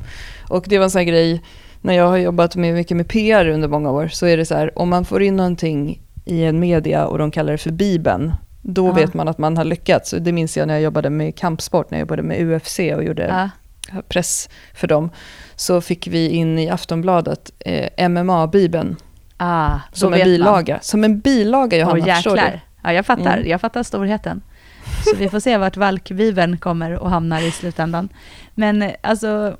[0.49, 1.43] Och det var en sån här grej,
[1.81, 4.55] när jag har jobbat med, mycket med PR under många år, så är det så
[4.55, 8.33] här, om man får in någonting i en media och de kallar det för bibeln,
[8.61, 8.91] då Ja.
[8.91, 10.13] vet man att man har lyckats.
[10.19, 13.49] Det minns jag när jag jobbade med kampsport, när jag jobbade med UFC och gjorde
[13.91, 14.01] Ja.
[14.09, 15.09] press för dem.
[15.55, 18.95] Så fick vi in i Aftonbladet eh, MMA-bibeln
[19.37, 20.25] Ah, som en man.
[20.25, 20.79] bilaga.
[20.81, 22.11] Som en bilaga, Johanna, du?
[22.11, 22.61] jäklar.
[22.83, 23.37] Ja, jag fattar.
[23.37, 23.49] Mm.
[23.49, 24.41] Jag fattar storheten.
[25.05, 28.09] Så vi får se vart valkbibeln kommer och hamnar i slutändan.
[28.55, 29.57] Men eh, alltså,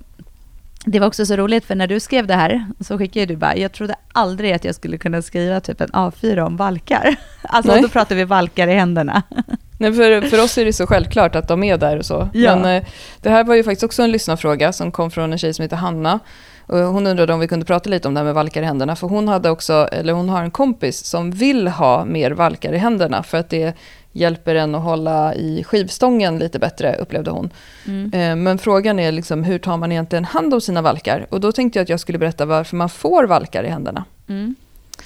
[0.91, 3.55] det var också så roligt för när du skrev det här så skickade du bara,
[3.55, 7.15] jag trodde aldrig att jag skulle kunna skriva typ en A4 om valkar.
[7.41, 7.81] Alltså Nej.
[7.81, 9.23] då pratar vi valkar i händerna.
[9.77, 12.29] Nej, för, för oss är det så självklart att de är där och så.
[12.33, 12.55] Ja.
[12.55, 12.87] Men eh,
[13.21, 15.75] det här var ju faktiskt också en lyssnarfråga som kom från en tjej som heter
[15.75, 16.19] Hanna.
[16.67, 18.95] Hon undrade om vi kunde prata lite om det här med valkar i händerna.
[18.95, 22.77] För hon, hade också, eller hon har en kompis som vill ha mer valkar i
[22.77, 23.23] händerna.
[23.23, 23.73] För att det
[24.19, 27.49] hjälper en att hålla i skivstången lite bättre, upplevde hon.
[27.87, 28.13] Mm.
[28.13, 31.25] Eh, Men frågan är liksom, hur tar man egentligen hand om sina valkar?
[31.29, 34.03] Och då tänkte jag att jag skulle berätta varför man får valkar i händerna.
[34.27, 34.55] Mm.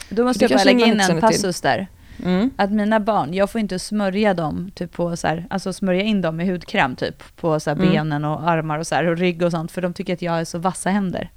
[0.10, 1.22] Då måste Det jag bara lägga in en till.
[1.22, 1.88] passus där.
[2.26, 2.50] Mm.
[2.56, 6.22] Att mina barn, jag får inte smörja dem, typ på så här, alltså smörja in
[6.22, 7.90] dem med hudkräm typ, på så Mm.
[7.90, 10.40] benen och armar och så här, och rygg och sånt, för de tycker att jag
[10.40, 11.30] är så vassa händer.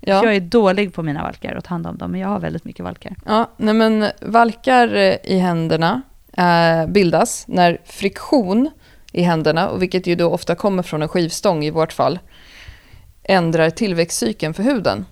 [0.00, 0.24] Ja.
[0.24, 2.40] Jag är dålig på mina valkar och att ta hand om dem, men jag har
[2.40, 3.16] väldigt mycket valkar.
[3.26, 4.94] Ja, nej men valkar
[5.26, 6.02] i händerna
[6.36, 8.70] eh, bildas när friktion
[9.12, 12.18] i händerna, och vilket ju då ofta kommer från en skivstång i vårt fall,
[13.22, 15.06] ändrar tillväxtcykeln för huden.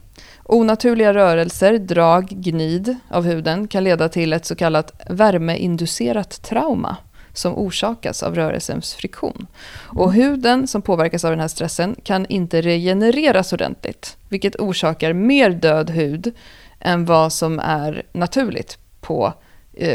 [0.45, 6.97] Onaturliga rörelser, drag, gnid av huden kan leda till ett så kallat värmeinducerat trauma
[7.33, 9.47] som orsakas av rörelsens friktion.
[9.73, 15.51] Och huden som påverkas av den här stressen kan inte regenereras ordentligt, vilket orsakar mer
[15.51, 16.35] död hud
[16.81, 19.33] än vad som är naturligt på,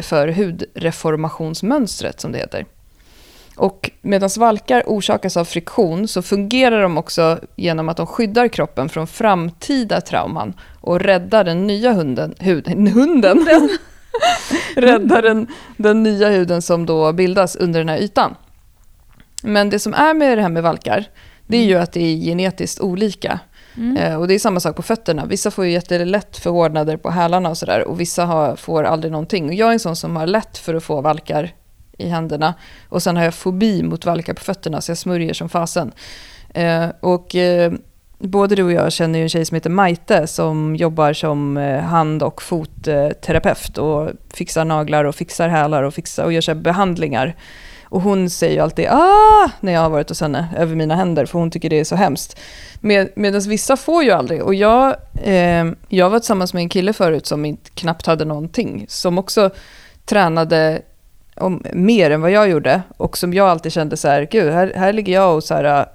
[0.01, 2.65] för hudreformationsmönstret, som det heter.
[3.57, 8.89] Och medan valkar orsakas av friktion så fungerar de också genom att de skyddar kroppen
[8.89, 13.47] från framtida trauman och räddar den nya hunden, hud, hunden,
[14.75, 18.35] räddar den, den nya huden som då bildas under den här ytan.
[19.43, 21.05] Men det som är med det här med valkar,
[21.47, 23.39] det är ju att det är genetiskt olika.
[23.77, 23.97] Mm.
[23.97, 25.25] Eh, och det är samma sak på fötterna.
[25.25, 27.87] Vissa får ju jättelätt förhårdnader på hälarna och sådär.
[27.87, 29.47] Och vissa har, får aldrig någonting.
[29.47, 31.53] Och jag är en sån som har lätt för att få valkar
[31.97, 32.53] i händerna.
[32.89, 35.91] Och sen har jag fobi mot valkar på fötterna, så jag smörjer som fasen.
[36.53, 37.73] Eh, och eh,
[38.19, 41.79] både du och jag känner ju en tjej som heter Maite som jobbar som eh,
[41.79, 46.61] hand och fotterapeut och fixar naglar och fixar hälar och, fixar, och gör så här
[46.61, 47.35] behandlingar.
[47.89, 51.25] Och hon säger ju alltid ah när jag har varit hos henne över mina händer
[51.25, 52.39] för hon tycker det är så hemskt.
[52.81, 54.43] Med, Medan vissa får ju aldrig.
[54.43, 58.85] Och jag, eh, jag var tillsammans med en kille förut som inte, knappt hade någonting.
[58.89, 59.49] Som också
[60.05, 60.81] tränade
[61.35, 62.81] om, mer än vad jag gjorde.
[62.97, 65.79] Och som jag alltid kände så här, gud här, här ligger jag och så här,
[65.79, 65.85] äh,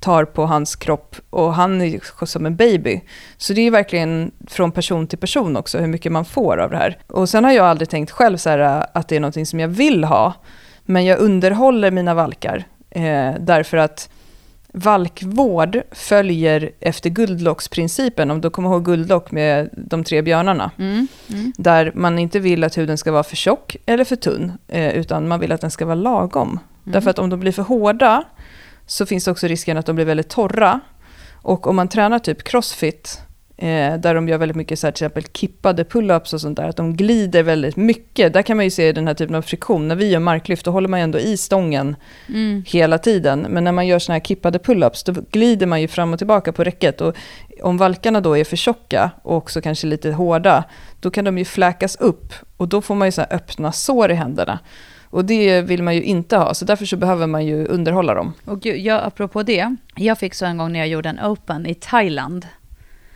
[0.00, 3.00] tar på hans kropp och han är som en baby.
[3.36, 6.76] Så det är verkligen från person till person också hur mycket man får av det
[6.76, 6.98] här.
[7.06, 9.60] Och sen har jag aldrig tänkt själv så här, äh, att det är någonting som
[9.60, 10.34] jag vill ha.
[10.84, 14.08] Men jag underhåller mina valkar eh, därför att
[14.72, 20.70] valkvård följer efter guldlocksprincipen, om du kommer ihåg guldlock med de tre björnarna.
[20.78, 21.06] Mm.
[21.28, 21.52] Mm.
[21.56, 25.28] Där man inte vill att huden ska vara för tjock eller för tunn, eh, utan
[25.28, 26.58] man vill att den ska vara lagom.
[26.84, 28.24] Därför att om de blir för hårda
[28.86, 30.80] så finns det också risken att de blir väldigt torra.
[31.32, 33.20] Och om man tränar typ crossfit,
[33.62, 36.68] eh, där de gör väldigt mycket så här, till exempel kippade pull-ups och sånt där,
[36.68, 38.32] att de glider väldigt mycket.
[38.32, 39.88] Där kan man ju se den här typen av friktion.
[39.88, 41.96] När vi gör marklyft, då håller man ju ändå i stången
[42.28, 42.64] Mm.
[42.66, 43.46] hela tiden.
[43.50, 46.52] Men när man gör såna här kippade pull-ups, då glider man ju fram och tillbaka
[46.52, 47.00] på räcket.
[47.00, 47.16] Och
[47.62, 50.64] om valkarna då är för tjocka och också kanske lite hårda,
[51.00, 52.32] då kan de ju fläkas upp.
[52.56, 54.58] Och då får man ju så öppna sår i händerna.
[55.10, 58.32] Och det vill man ju inte ha, så därför så behöver man ju underhålla dem.
[58.44, 61.74] Och jag, apropå det, jag fick så en gång när jag gjorde en open i
[61.74, 62.46] Thailand,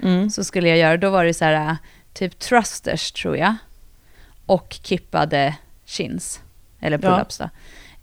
[0.02, 0.30] Mm.
[0.30, 1.76] så skulle jag göra, då var det så här,
[2.12, 3.54] typ thrusters tror jag,
[4.46, 6.40] och kippade chins,
[6.80, 7.09] eller Ja.
[7.09, 7.50] pull-ups då.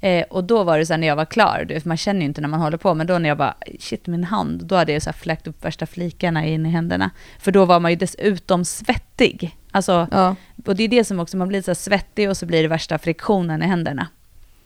[0.07, 2.25] Eh, och då var det så här när jag var klar, du man känner ju
[2.25, 4.91] inte när man håller på, men då när jag bara, shit min hand, då hade
[4.93, 7.09] jag så här fläkt upp värsta flikarna in i händerna.
[7.39, 9.57] För då var man ju dessutom svettig.
[9.71, 10.35] Alltså, Ja.
[10.65, 12.97] och det är det som också, man blir så svettig och så blir det värsta
[12.97, 14.07] friktionen i händerna.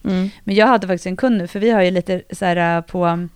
[0.04, 0.30] Mm.
[0.44, 2.82] Men jag hade faktiskt en kund nu, för vi har ju lite så här äh,
[2.82, 3.28] på,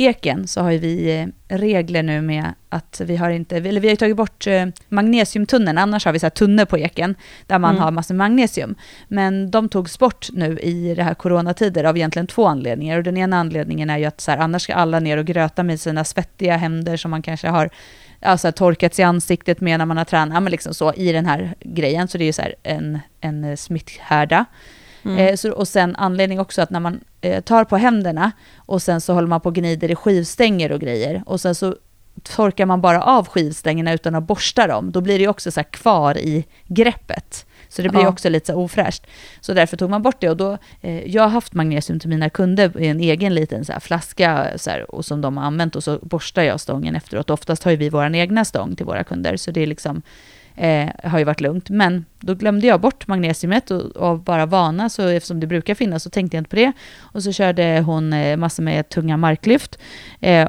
[0.00, 3.88] eken så har ju vi eh, regler nu med att vi har inte, eller vi
[3.88, 7.14] har tagit bort eh, magnesiumtunneln, annars har vi så här tunnor på eken
[7.46, 7.82] där man Mm.
[7.82, 8.74] har massor magnesium.
[9.08, 12.98] Men de togs bort nu i det här coronatider av egentligen två anledningar.
[12.98, 15.62] Och den ena anledningen är ju att så här, annars ska alla ner och gröta
[15.62, 17.70] med sina svettiga händer som man kanske har
[18.20, 21.54] alltså, torkats i ansiktet med när man har tränat, men liksom så, i den här
[21.60, 22.08] grejen.
[22.08, 24.44] Så det är ju så här en, en eh, smitthärda.
[25.04, 25.18] Mm.
[25.18, 29.00] Eh, så, och sen anledning också att när man eh, tar på händerna och sen
[29.00, 31.76] så håller man på och gnider i skivstänger och grejer och sen så
[32.22, 35.64] torkar man bara av skivstängerna utan att borsta dem, då blir det också så här
[35.64, 37.46] kvar i greppet.
[37.68, 38.08] Så det blir Ja.
[38.08, 39.06] också lite så ofräscht.
[39.40, 42.30] Så därför tog man bort det och då, eh, jag har haft magnesium till mina
[42.30, 45.84] kunder i en egen liten så flaska så här, och som de har använt och
[45.84, 47.30] så borstar jag stången efteråt.
[47.30, 50.02] Oftast har ju vi vår egna stång till våra kunder så det är liksom
[50.58, 51.70] eh, har ju varit lugnt.
[51.70, 56.02] Men då glömde jag bort magnesiumet och av bara vana, så eftersom det brukar finnas
[56.02, 56.72] så tänkte jag inte på det.
[56.98, 59.78] Och så körde hon eh, massor med tunga marklyft.
[60.20, 60.48] Eh,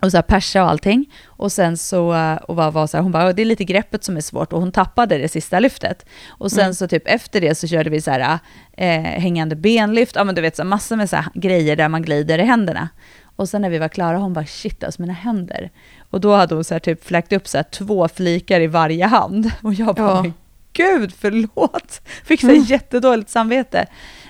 [0.00, 1.12] och så här persa och allting.
[1.26, 4.04] Och sen så, eh, och var, var så här, hon bara, det är lite greppet
[4.04, 6.06] som är svårt och hon tappade det sista lyftet.
[6.28, 6.74] Och sen Mm.
[6.74, 8.38] så typ efter det så körde vi så här
[8.76, 12.02] eh, hängande benlyft, ja men du vet så massor med så här grejer där man
[12.02, 12.88] glider i händerna.
[13.36, 15.70] Och sen när vi var klara, hon bara shit alltså mina händer.
[16.10, 19.06] Och då hade hon så här typ fläkt upp så här två flikar i varje
[19.06, 19.50] hand.
[19.62, 20.22] Och jag bara, Ja.
[20.22, 20.34] men
[20.72, 22.00] gud förlåt.
[22.24, 22.66] Fick så här Mm.
[22.66, 23.86] jättedåligt samvete.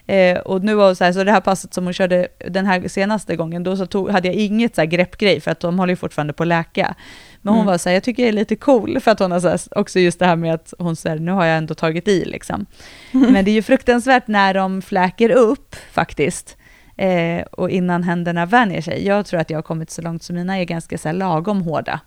[0.07, 2.67] Eh, och nu var det så här, så det här passet som hon körde den
[2.67, 5.79] här senaste gången, då så tog, hade jag inget så här greppgrej, för att de
[5.79, 6.95] håller ju fortfarande på att läka.
[7.43, 7.67] Men hon Mm.
[7.73, 9.61] var så här, jag tycker det är lite cool, för att hon har så här,
[9.71, 12.67] också just det här med att hon säger, nu har jag ändå tagit i liksom.
[13.13, 16.57] Men det är ju fruktansvärt när de fläker upp faktiskt.
[16.99, 19.07] Eh, och innan händerna vänjer sig.
[19.07, 21.63] Jag tror att jag har kommit så långt så mina är ganska så här lagom
[21.63, 22.01] hårda.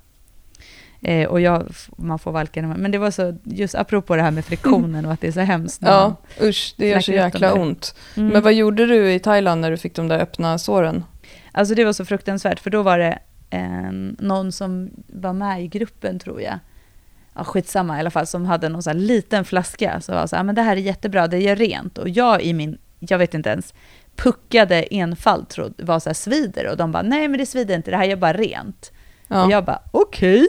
[1.02, 2.70] Eh, och jag, man får valka dem.
[2.78, 5.40] Men det var så, just apropå det här med friktionen och att det är så
[5.40, 5.82] hemskt.
[5.86, 7.96] Ja, usch, det gör så jäkla ont.
[8.18, 8.30] Mm.
[8.30, 11.04] Men vad gjorde du i Thailand när du fick de där öppna såren?
[11.52, 15.68] Alltså det var så fruktansvärt, för då var det en, någon som var med i
[15.68, 16.60] gruppen tror jag.
[17.36, 20.02] Ja, skitsamma i alla fall, som hade någon här liten flaska.
[20.02, 21.98] Så var så här, men det här är jättebra, det gör rent.
[21.98, 23.74] Och jag i min, jag vet inte ens,
[24.16, 26.68] puckade enfald trodde, var så här svider.
[26.72, 28.92] Och de bara, nej men det svider inte, det här gör bara rent.
[29.28, 29.46] Ja.
[29.46, 30.48] Och jag bara, okej,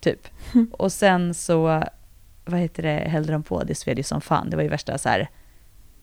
[0.00, 0.28] typ.
[0.72, 1.82] Och sen så,
[2.44, 4.50] vad heter det, hällde de på, det sved ju som fan.
[4.50, 5.28] Det var ju värsta så här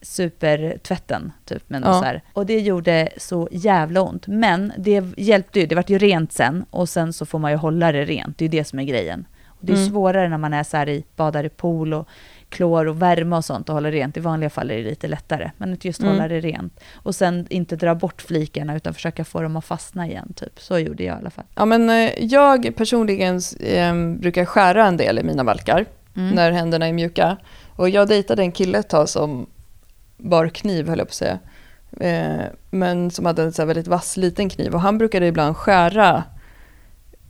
[0.02, 1.62] supertvätten, typ.
[1.66, 1.92] Men Ja.
[1.98, 2.22] så här.
[2.32, 4.26] Och det gjorde så jävla ont.
[4.26, 6.64] Men det hjälpte ju, det vart ju rent sen.
[6.70, 8.84] Och sen så får man ju hålla det rent, det är ju det som är
[8.84, 9.26] grejen.
[9.46, 9.88] Och det är Mm.
[9.90, 12.08] svårare när man är så här i, badar i pool och
[12.52, 14.16] klor och värme och sånt och håller rent.
[14.16, 15.50] I vanliga fall är det lite lättare.
[15.56, 16.12] Men att just Mm.
[16.12, 16.80] hålla det rent.
[16.94, 20.60] Och sen inte dra bort flikarna utan försöka få dem att fastna igen, typ.
[20.60, 21.44] Så gjorde jag i alla fall.
[21.54, 25.84] Ja, men eh, jag personligen eh, brukar skära en del i mina valkar
[26.16, 26.34] Mm.
[26.34, 27.36] när händerna är mjuka.
[27.76, 29.46] Och jag dejtade en kille ett tag som
[30.16, 31.38] bar kniv, höll jag på att säga.
[32.00, 34.74] Eh, men som hade en så väldigt vass liten kniv.
[34.74, 36.24] Och han brukade ibland skära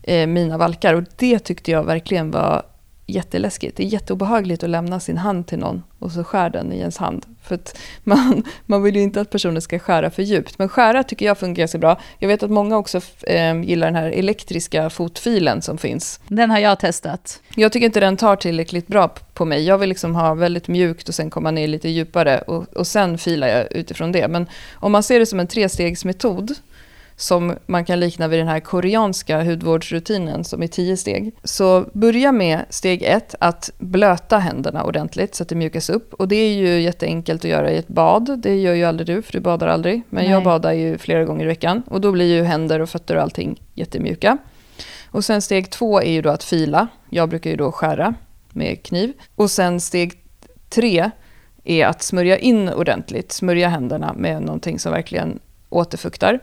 [0.02, 0.94] eh, mina valkar.
[0.94, 2.62] Och det tyckte jag verkligen var
[3.06, 3.76] jätteläskigt.
[3.76, 6.96] Det är jätteobehagligt att lämna sin hand till någon och så skär den i ens
[6.96, 7.26] hand.
[7.42, 10.58] För att man, man vill ju inte att personen ska skära för djupt.
[10.58, 12.00] Men skära tycker jag fungerar ganska bra.
[12.18, 16.20] Jag vet att många också eh, gillar den här elektriska fotfilen som finns.
[16.28, 17.40] Den har jag testat.
[17.54, 19.64] Jag tycker inte den tar tillräckligt bra på mig.
[19.64, 23.18] Jag vill liksom ha väldigt mjukt och sen komma ner lite djupare och, och sen
[23.18, 24.28] filar jag utifrån det.
[24.28, 26.54] Men om man ser det som en trestegsmetod
[27.16, 31.34] som man kan likna vid den här koreanska hudvårdsrutinen som är tio steg.
[31.44, 36.14] Så börja med steg ett, att blöta händerna ordentligt så att det mjukas upp.
[36.14, 38.38] Och det är ju jätteenkelt att göra i ett bad.
[38.38, 40.02] Det gör ju aldrig du, för du badar aldrig.
[40.10, 40.44] Men jag Nej.
[40.44, 41.82] badar ju flera gånger i veckan.
[41.86, 44.38] Och då blir ju händer och fötter och allting jättemjuka.
[45.10, 46.88] Och sen steg två är ju då att fila.
[47.10, 48.14] Jag brukar ju då skära
[48.50, 49.12] med kniv.
[49.34, 50.12] Och sen steg
[50.68, 51.10] tre
[51.64, 56.40] är att smörja in ordentligt, smörja händerna med någonting som verkligen återfuktar.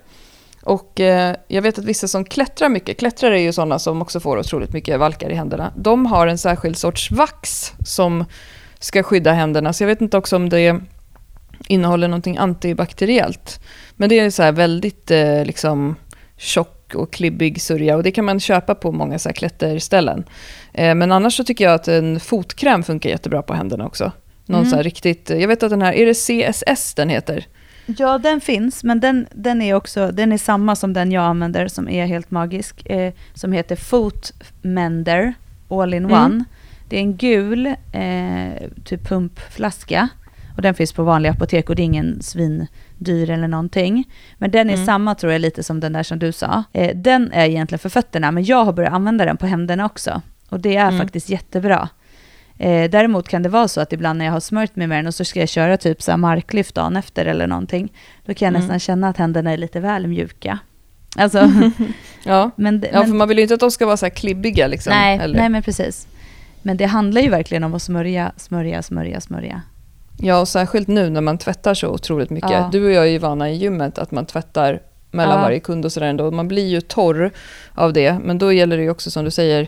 [0.63, 4.19] Och eh, jag vet att vissa som klättrar mycket, klättrare är ju sådana som också
[4.19, 5.73] får otroligt mycket valkar i händerna.
[5.75, 8.25] De har en särskild sorts vax som
[8.79, 9.73] ska skydda händerna.
[9.73, 10.81] Så jag vet inte också om det
[11.67, 13.59] innehåller någonting antibakteriellt.
[13.95, 15.95] Men det är så här väldigt eh, liksom
[16.37, 20.23] tjock och klibbig sörja och det kan man köpa på många så här klätterställen.
[20.73, 24.11] Eh, men annars så tycker jag att en fotkräm funkar jättebra på händerna också.
[24.45, 24.69] Någon Mm.
[24.69, 27.45] så här riktigt, jag vet att den här, är det CSS den heter?
[27.97, 31.67] Ja, den finns, men den, den är också den är samma som den jag använder
[31.67, 32.85] som är helt magisk.
[32.89, 35.33] Eh, som heter Foot Mender
[35.69, 36.23] All in Mm.
[36.25, 36.43] One.
[36.89, 40.07] Det är en gul eh, typ pumpflaska.
[40.55, 44.03] Och den finns på vanliga apotek och det är ingen svindyr eller någonting.
[44.37, 44.85] Men den är Mm.
[44.85, 46.63] samma tror jag lite som den där som du sa.
[46.73, 50.21] Eh, den är egentligen för fötterna men jag har börjat använda den på händerna också.
[50.49, 50.99] Och det är Mm.
[50.99, 51.89] faktiskt jättebra.
[52.61, 55.07] Eh, däremot kan det vara så att ibland när jag har smörjt mig med den
[55.07, 57.93] och så ska jag köra typ så här marklyft dagen efter eller någonting.
[58.25, 58.61] Då kan jag Mm.
[58.61, 60.59] nästan känna att händerna är lite väl mjuka.
[61.15, 61.37] Alltså,
[62.23, 62.51] Ja.
[62.55, 64.67] men, ja, men, för man vill ju inte att de ska vara så här klibbiga
[64.67, 64.91] liksom.
[64.93, 65.39] nej, eller?
[65.39, 66.07] nej, men precis.
[66.61, 69.61] Men det handlar ju verkligen om att smörja, smörja, smörja, smörja.
[70.21, 72.51] Ja, och särskilt nu när man tvättar så otroligt mycket.
[72.51, 72.69] Ja.
[72.71, 74.79] Du och jag är ju vana i gymmet att man tvättar
[75.11, 75.41] mellan Ja.
[75.41, 76.31] varje kund och sådär ändå.
[76.31, 77.31] Man blir ju torr
[77.73, 79.67] av det, men då gäller det ju också som du säger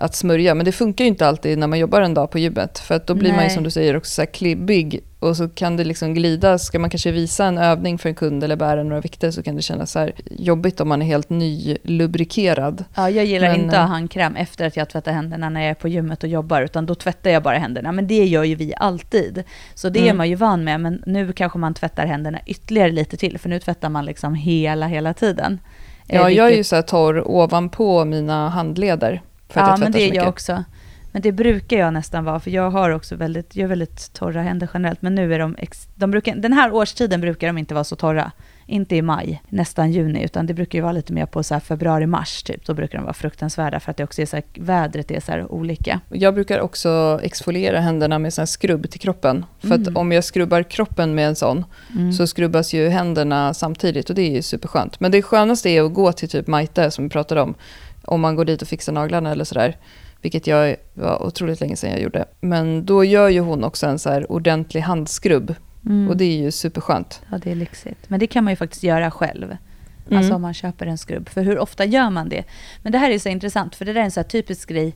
[0.00, 0.54] att smörja.
[0.54, 2.78] Men det funkar ju inte alltid när man jobbar en dag på gymmet.
[2.78, 3.50] För att då blir man ju Nej.
[3.50, 6.58] som du säger också så här klibbig och så kan det liksom glida.
[6.58, 9.56] Ska man kanske visa en övning för en kund eller bära några vikter så kan
[9.56, 12.84] det kännas så här jobbigt om man är helt nylubrikerad.
[12.94, 15.60] Ja, jag gillar Men, inte att eh, ha handkräm efter att jag tvättar händerna när
[15.60, 17.92] jag är på gymmet och jobbar, utan då tvättar jag bara händerna.
[17.92, 19.42] Men det gör ju vi alltid.
[19.74, 20.16] Så det är Mm.
[20.16, 23.58] man ju van med, men nu kanske man tvättar händerna ytterligare lite till, för nu
[23.60, 25.60] tvättar man liksom hela, hela tiden.
[26.08, 29.22] Eh, Ja, jag är ju så här torr ovanpå mina handleder.
[29.50, 30.64] För att ja, jag men det är jag också.
[31.12, 34.42] Men det brukar jag nästan vara, för jag har också väldigt, jag har väldigt torra
[34.42, 37.74] händer generellt, men nu är de, ex, de brukar, den här årstiden brukar de inte
[37.74, 38.32] vara så torra.
[38.66, 42.42] Inte i maj, nästan juni, utan det brukar ju vara lite mer på så februari-mars
[42.42, 42.66] typ.
[42.66, 45.46] Då brukar de vara fruktansvärda för att det också är så här, vädret är så
[45.46, 46.00] olika.
[46.08, 49.44] Jag brukar också exfoliera händerna med sån skrubb till kroppen.
[49.58, 49.96] För att Mm.
[49.96, 52.12] om jag skrubbar kroppen med en sån Mm.
[52.12, 55.00] så skrubbas ju händerna samtidigt och det är ju superskönt.
[55.00, 57.54] Men det skönaste är att gå till typ Maite som vi pratade om.
[58.10, 59.76] Om man går dit och fixar naglarna eller sådär.
[60.22, 62.24] Vilket jag var otroligt länge sedan jag gjorde.
[62.40, 65.54] Men då gör ju hon också en så här ordentlig handskrubb.
[65.86, 66.08] Mm.
[66.08, 67.22] Och det är ju superskönt.
[67.30, 67.98] Ja, det är lyxigt.
[68.08, 69.56] Men det kan man ju faktiskt göra själv.
[70.06, 70.18] Mm.
[70.18, 71.28] Alltså om man köper en skrubb.
[71.28, 72.44] För hur ofta gör man det?
[72.82, 74.94] Men det här är så intressant, för det där är en så här typisk grej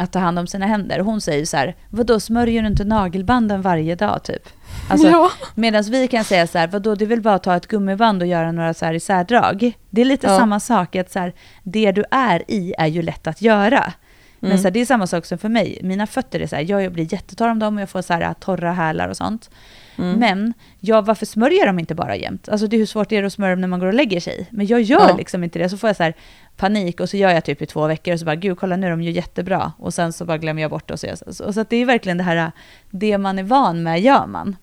[0.00, 0.98] att ta hand om sina händer.
[1.00, 4.42] Hon säger så här, vadå smörjer du inte nagelbanden varje dag typ?
[4.90, 5.30] Alltså, ja.
[5.54, 8.28] Medan vi kan säga så här, vadå det väl bara att ta ett gummiband och
[8.28, 9.72] göra några så här isärdrag.
[9.90, 10.38] Det är lite Ja.
[10.38, 11.32] samma sak, att så här,
[11.62, 13.92] det du är i är ju lätt att göra.
[14.40, 14.58] Men Mm.
[14.62, 15.80] så här, det är samma sak som för mig.
[15.82, 18.34] Mina fötter är så här, jag blir jättetorr om dem och jag får så här
[18.34, 19.50] torra hälar och sånt.
[19.98, 20.18] Mm.
[20.18, 22.48] Men ja, varför smörjer de inte bara jämt?
[22.48, 24.20] Alltså det är hur svårt det är att smörja dem när man går och lägger
[24.20, 24.46] sig.
[24.50, 25.16] Men jag gör Ja.
[25.16, 25.68] liksom inte det.
[25.68, 26.14] Så får jag så här
[26.56, 28.86] panik och så gör jag typ i två veckor och så bara, gud kolla nu
[28.86, 29.72] är de ju jättebra.
[29.78, 31.52] Och sen så bara glömmer jag bort det och så, jag så.
[31.52, 32.52] Så att det är verkligen det här,
[32.90, 34.56] det man är van med gör man.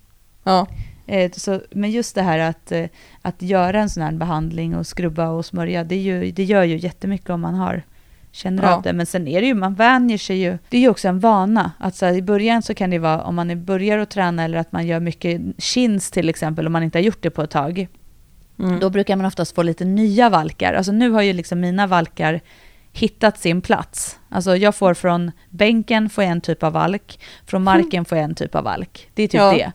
[0.43, 0.67] ja.
[1.07, 2.85] Eh, så, men just det här att, eh,
[3.21, 6.77] att göra en sån här behandling och skrubba och smörja, det, ju, det gör ju
[6.77, 7.83] jättemycket om man har
[8.35, 8.75] känner Ja.
[8.75, 8.93] av det.
[8.93, 10.57] Men sen är det ju, man vänjer sig ju.
[10.69, 11.71] Det är ju också en vana.
[11.79, 14.57] Att så här, I början så kan det vara, om man börjar att träna eller
[14.57, 17.49] att man gör mycket chins till exempel, om man inte har gjort det på ett
[17.51, 17.87] tag.
[18.59, 18.79] Mm.
[18.79, 20.73] Då brukar man oftast få lite nya valkar.
[20.73, 22.41] Alltså nu har ju liksom mina valkar
[22.93, 24.19] hittat sin plats.
[24.29, 28.25] Alltså jag får från bänken får jag en typ av valk, från marken får jag
[28.25, 29.09] en typ av valk.
[29.13, 29.51] Det är typ Ja.
[29.53, 29.71] det.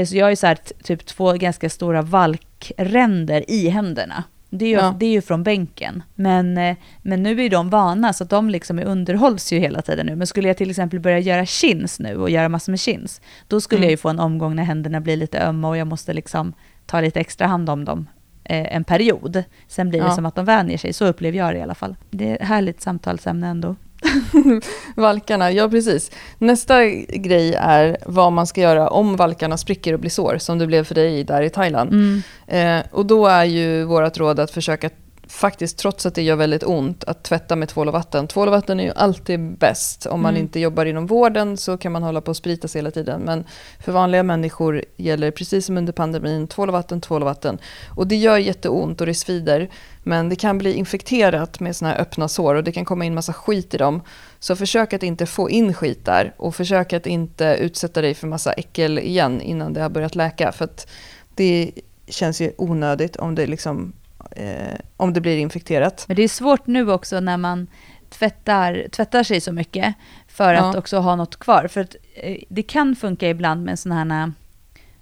[0.00, 4.24] Eh, Så jag har ju så här typ två ganska stora valkränder i händerna.
[4.50, 4.94] Det är ju, Ja.
[4.98, 6.02] det är ju från bänken.
[6.14, 10.06] Men, eh, men nu är de vana så att de liksom underhålls ju hela tiden
[10.06, 10.16] nu.
[10.16, 13.60] Men skulle jag till exempel börja göra chins nu och göra massor med chins, då
[13.60, 13.84] skulle Mm.
[13.86, 16.52] jag ju få en omgång när händerna blir lite ömma och jag måste liksom
[16.86, 18.08] ta lite extra hand om dem
[18.44, 19.42] eh, en period.
[19.68, 20.14] Sen blir det Ja.
[20.14, 21.96] som att de vänjer sig, så upplever jag det i alla fall.
[22.10, 23.76] Det är ett härligt samtalsämne ändå.
[24.96, 26.10] Valkarna, ja precis.
[26.38, 30.66] Nästa grej är vad man ska göra om valkarna spricker och blir sår, som det
[30.66, 31.92] blev för dig där i Thailand.
[31.92, 32.22] Mm.
[32.46, 34.90] Eh, och då är ju vårt råd att försöka,
[35.36, 38.26] faktiskt trots att det gör väldigt ont, att tvätta med tvål och vatten.
[38.28, 40.06] Tvål och vatten är ju alltid bäst.
[40.06, 40.42] Om man Mm.
[40.42, 43.20] inte jobbar inom vården så kan man hålla på och sprita sig hela tiden.
[43.20, 43.44] Men
[43.84, 47.58] för vanliga människor gäller precis som under pandemin, tvål och vatten, tvål och vatten.
[47.96, 49.68] Och det gör jätteont och det svider.
[50.02, 53.14] Men det kan bli infekterat med såna här öppna sår och det kan komma in
[53.14, 54.02] massa skit i dem.
[54.38, 58.26] Så försök att inte få in skit där och försök att inte utsätta dig för
[58.26, 60.52] massa äckel igen innan det har börjat läka.
[60.52, 60.86] För att
[61.34, 61.70] det
[62.08, 63.92] känns ju onödigt om det, liksom,
[64.30, 66.04] eh, om det blir infekterat.
[66.08, 67.66] Men det är svårt nu också när man
[68.10, 69.94] tvättar, tvättar sig så mycket
[70.28, 70.60] för Ja.
[70.70, 71.66] att också ha något kvar.
[71.68, 74.32] För att, eh, det kan funka ibland med sådana här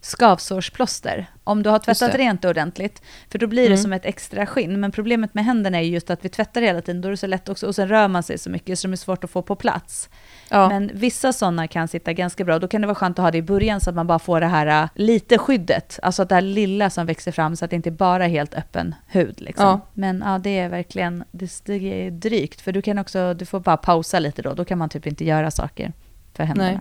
[0.05, 1.27] skavsårsplåster.
[1.45, 2.19] Om du har tvättat det.
[2.19, 3.03] rent ordentligt.
[3.31, 3.79] För då blir det Mm.
[3.83, 4.81] som ett extra skinn.
[4.81, 7.01] Men problemet med händerna är ju just att vi tvättar hela tiden.
[7.01, 7.67] Då är det så lätt också.
[7.67, 10.09] Och sen rör man sig så mycket så de är svårt att få på plats.
[10.49, 10.69] Ja.
[10.69, 12.59] Men vissa sådana kan sitta ganska bra.
[12.59, 14.41] Då kan det vara skönt att ha det i början så att man bara får
[14.41, 15.99] det här äh, lite skyddet.
[16.03, 18.55] Alltså att det här lilla som växer fram så att det inte bara är helt
[18.55, 19.41] öppen hud.
[19.41, 19.67] Liksom.
[19.67, 19.81] Ja.
[19.93, 22.61] Men ja, det är verkligen det, det är drygt.
[22.61, 24.55] För du kan också, du får bara pausa lite då.
[24.55, 25.93] Då kan man typ inte göra saker
[26.35, 26.71] för händerna.
[26.71, 26.81] Nej.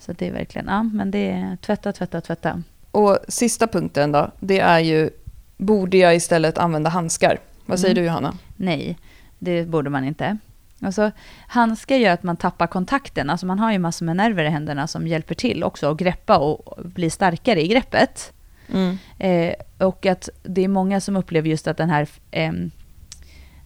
[0.00, 2.62] Så det är verkligen, ja men det är tvätta, tvätta, tvätta.
[2.90, 5.10] Och sista punkten då, det är ju,
[5.56, 7.38] borde jag istället använda handskar?
[7.66, 8.02] Vad säger Mm.
[8.02, 8.34] du Johanna?
[8.56, 8.98] Nej,
[9.38, 10.38] det borde man inte.
[10.82, 11.10] Alltså,
[11.46, 13.30] handskar gör att man tappar kontakten.
[13.30, 16.38] Alltså man har ju massor med nerver i händerna som hjälper till också att greppa
[16.38, 18.32] och bli starkare i greppet.
[18.72, 18.98] Mm.
[19.18, 19.54] Eh,
[19.86, 22.08] och att det är många som upplever just att den här...
[22.30, 22.70] ehm,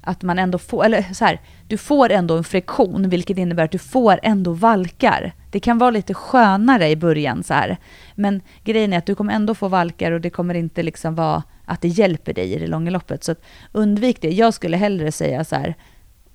[0.06, 3.70] att man ändå får, eller så här, du får ändå en friktion, vilket innebär att
[3.70, 5.32] du får ändå valkar.
[5.50, 7.76] Det kan vara lite skönare i början så här.
[8.14, 11.42] Men grejen är att du kommer ändå få valkar och det kommer inte liksom vara
[11.64, 13.24] att det hjälper dig i det långa loppet.
[13.24, 13.34] Så
[13.72, 14.30] undvik det.
[14.30, 15.74] Jag skulle hellre säga så här,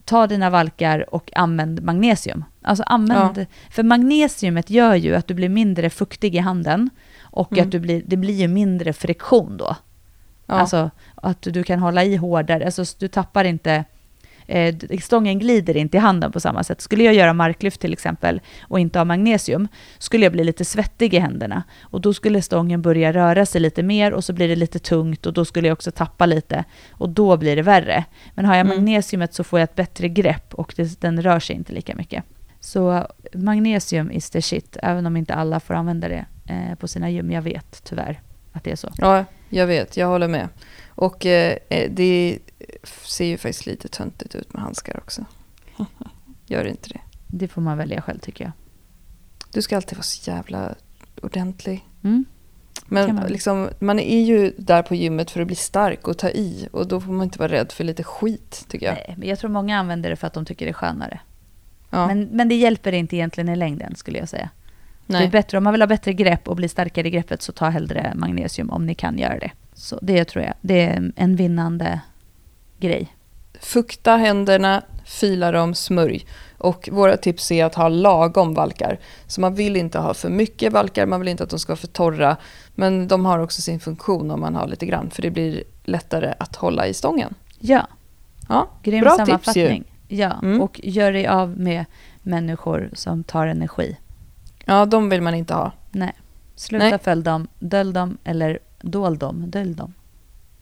[0.05, 2.43] ta dina valkar och använd magnesium.
[2.61, 6.89] Alltså använd, för magnesiumet gör ju att du blir mindre fuktig i handen
[7.21, 7.65] och Mm.
[7.65, 9.75] att du blir, det blir ju mindre friktion då.
[10.49, 10.55] Ja.
[10.55, 13.83] Alltså att du kan hålla i hårdare, alltså du tappar inte,
[14.47, 16.81] eh, stången glider inte i handen på samma sätt.
[16.81, 21.13] Skulle jag göra marklyft till exempel och inte ha magnesium, skulle jag bli lite svettig
[21.13, 21.63] i händerna.
[21.81, 25.25] Och då skulle stången börja röra sig lite mer och så blir det lite tungt
[25.25, 26.63] och då skulle jag också tappa lite.
[26.91, 28.05] Och då blir det värre.
[28.35, 28.77] Men har jag Mm.
[28.77, 32.23] magnesiumet så får jag ett bättre grepp och det, den rör sig inte lika mycket.
[32.59, 37.09] Så magnesium is the shit, även om inte alla får använda det eh, på sina
[37.09, 37.31] gym.
[37.31, 38.19] Jag vet tyvärr
[38.51, 38.89] att det är så.
[38.97, 39.97] Ja, jag vet.
[39.97, 40.49] Jag håller med.
[40.89, 42.39] Och eh, eh, det
[43.03, 45.25] ser ju faktiskt lite töntigt ut med handskar också.
[46.45, 47.01] Gör inte det.
[47.27, 48.51] Det får man välja själv tycker jag.
[49.51, 50.75] Du ska alltid vara så jävla
[51.21, 51.85] ordentlig.
[52.03, 52.25] Mm.
[52.85, 53.27] Men man.
[53.27, 56.67] liksom, man är ju där på gymmet för att bli stark och ta i.
[56.71, 58.95] Och då får man inte vara rädd för lite skit, tycker jag.
[58.95, 61.19] Nej, men jag tror många använder det för att de tycker det är skönare.
[61.89, 64.49] Ja, Men, men det hjälper inte egentligen i längden skulle jag säga.
[65.09, 65.29] Det är nej.
[65.29, 68.11] bättre, om man vill ha bättre grepp och bli starkare i greppet så ta hellre
[68.15, 69.51] magnesium om ni kan göra det.
[69.73, 71.99] Så det tror jag, det är en vinnande
[72.79, 73.15] grej.
[73.61, 76.25] Fukta händerna, fila dem, smörj.
[76.57, 78.99] Och våra tips är att ha lagom valkar.
[79.27, 81.77] Så man vill inte ha för mycket valkar, man vill inte att de ska vara
[81.77, 82.37] för torra.
[82.75, 86.33] Men de har också sin funktion om man har lite grann, för det blir lättare
[86.39, 87.33] att hålla i stången.
[87.59, 87.87] Ja,
[88.49, 89.25] Ja, grym bra tips ju.
[89.25, 89.83] sammanfattning.
[90.07, 90.61] Ja, Mm.
[90.61, 91.85] och gör dig av med
[92.21, 93.97] människor som tar energi.
[94.69, 95.71] Ja, de vill man inte ha.
[95.91, 96.13] Nej,
[96.55, 96.99] sluta Nej.
[97.03, 99.93] följ dem, dölj dem eller dål dem, dölj dem.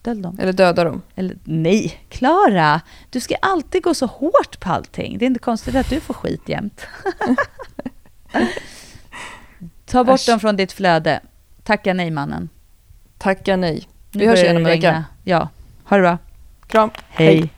[0.01, 0.37] Dölj dem.
[0.39, 1.01] Eller döda dem.
[1.15, 5.17] Eller nej, Klara, du ska alltid gå så hårt på allting.
[5.17, 6.87] Det är inte konstigt att du får skit jämt.
[9.85, 10.25] Ta bort Äsch.
[10.27, 11.19] dem från ditt flöde.
[11.63, 12.49] Tacka nej mannen.
[13.17, 13.87] Tacka nej.
[14.11, 15.03] Nu Vi hörs börjar igen om en vecka.
[15.23, 15.49] Ja,
[15.83, 16.17] ha det bra.
[16.67, 16.89] Kram.
[17.09, 17.49] Hej.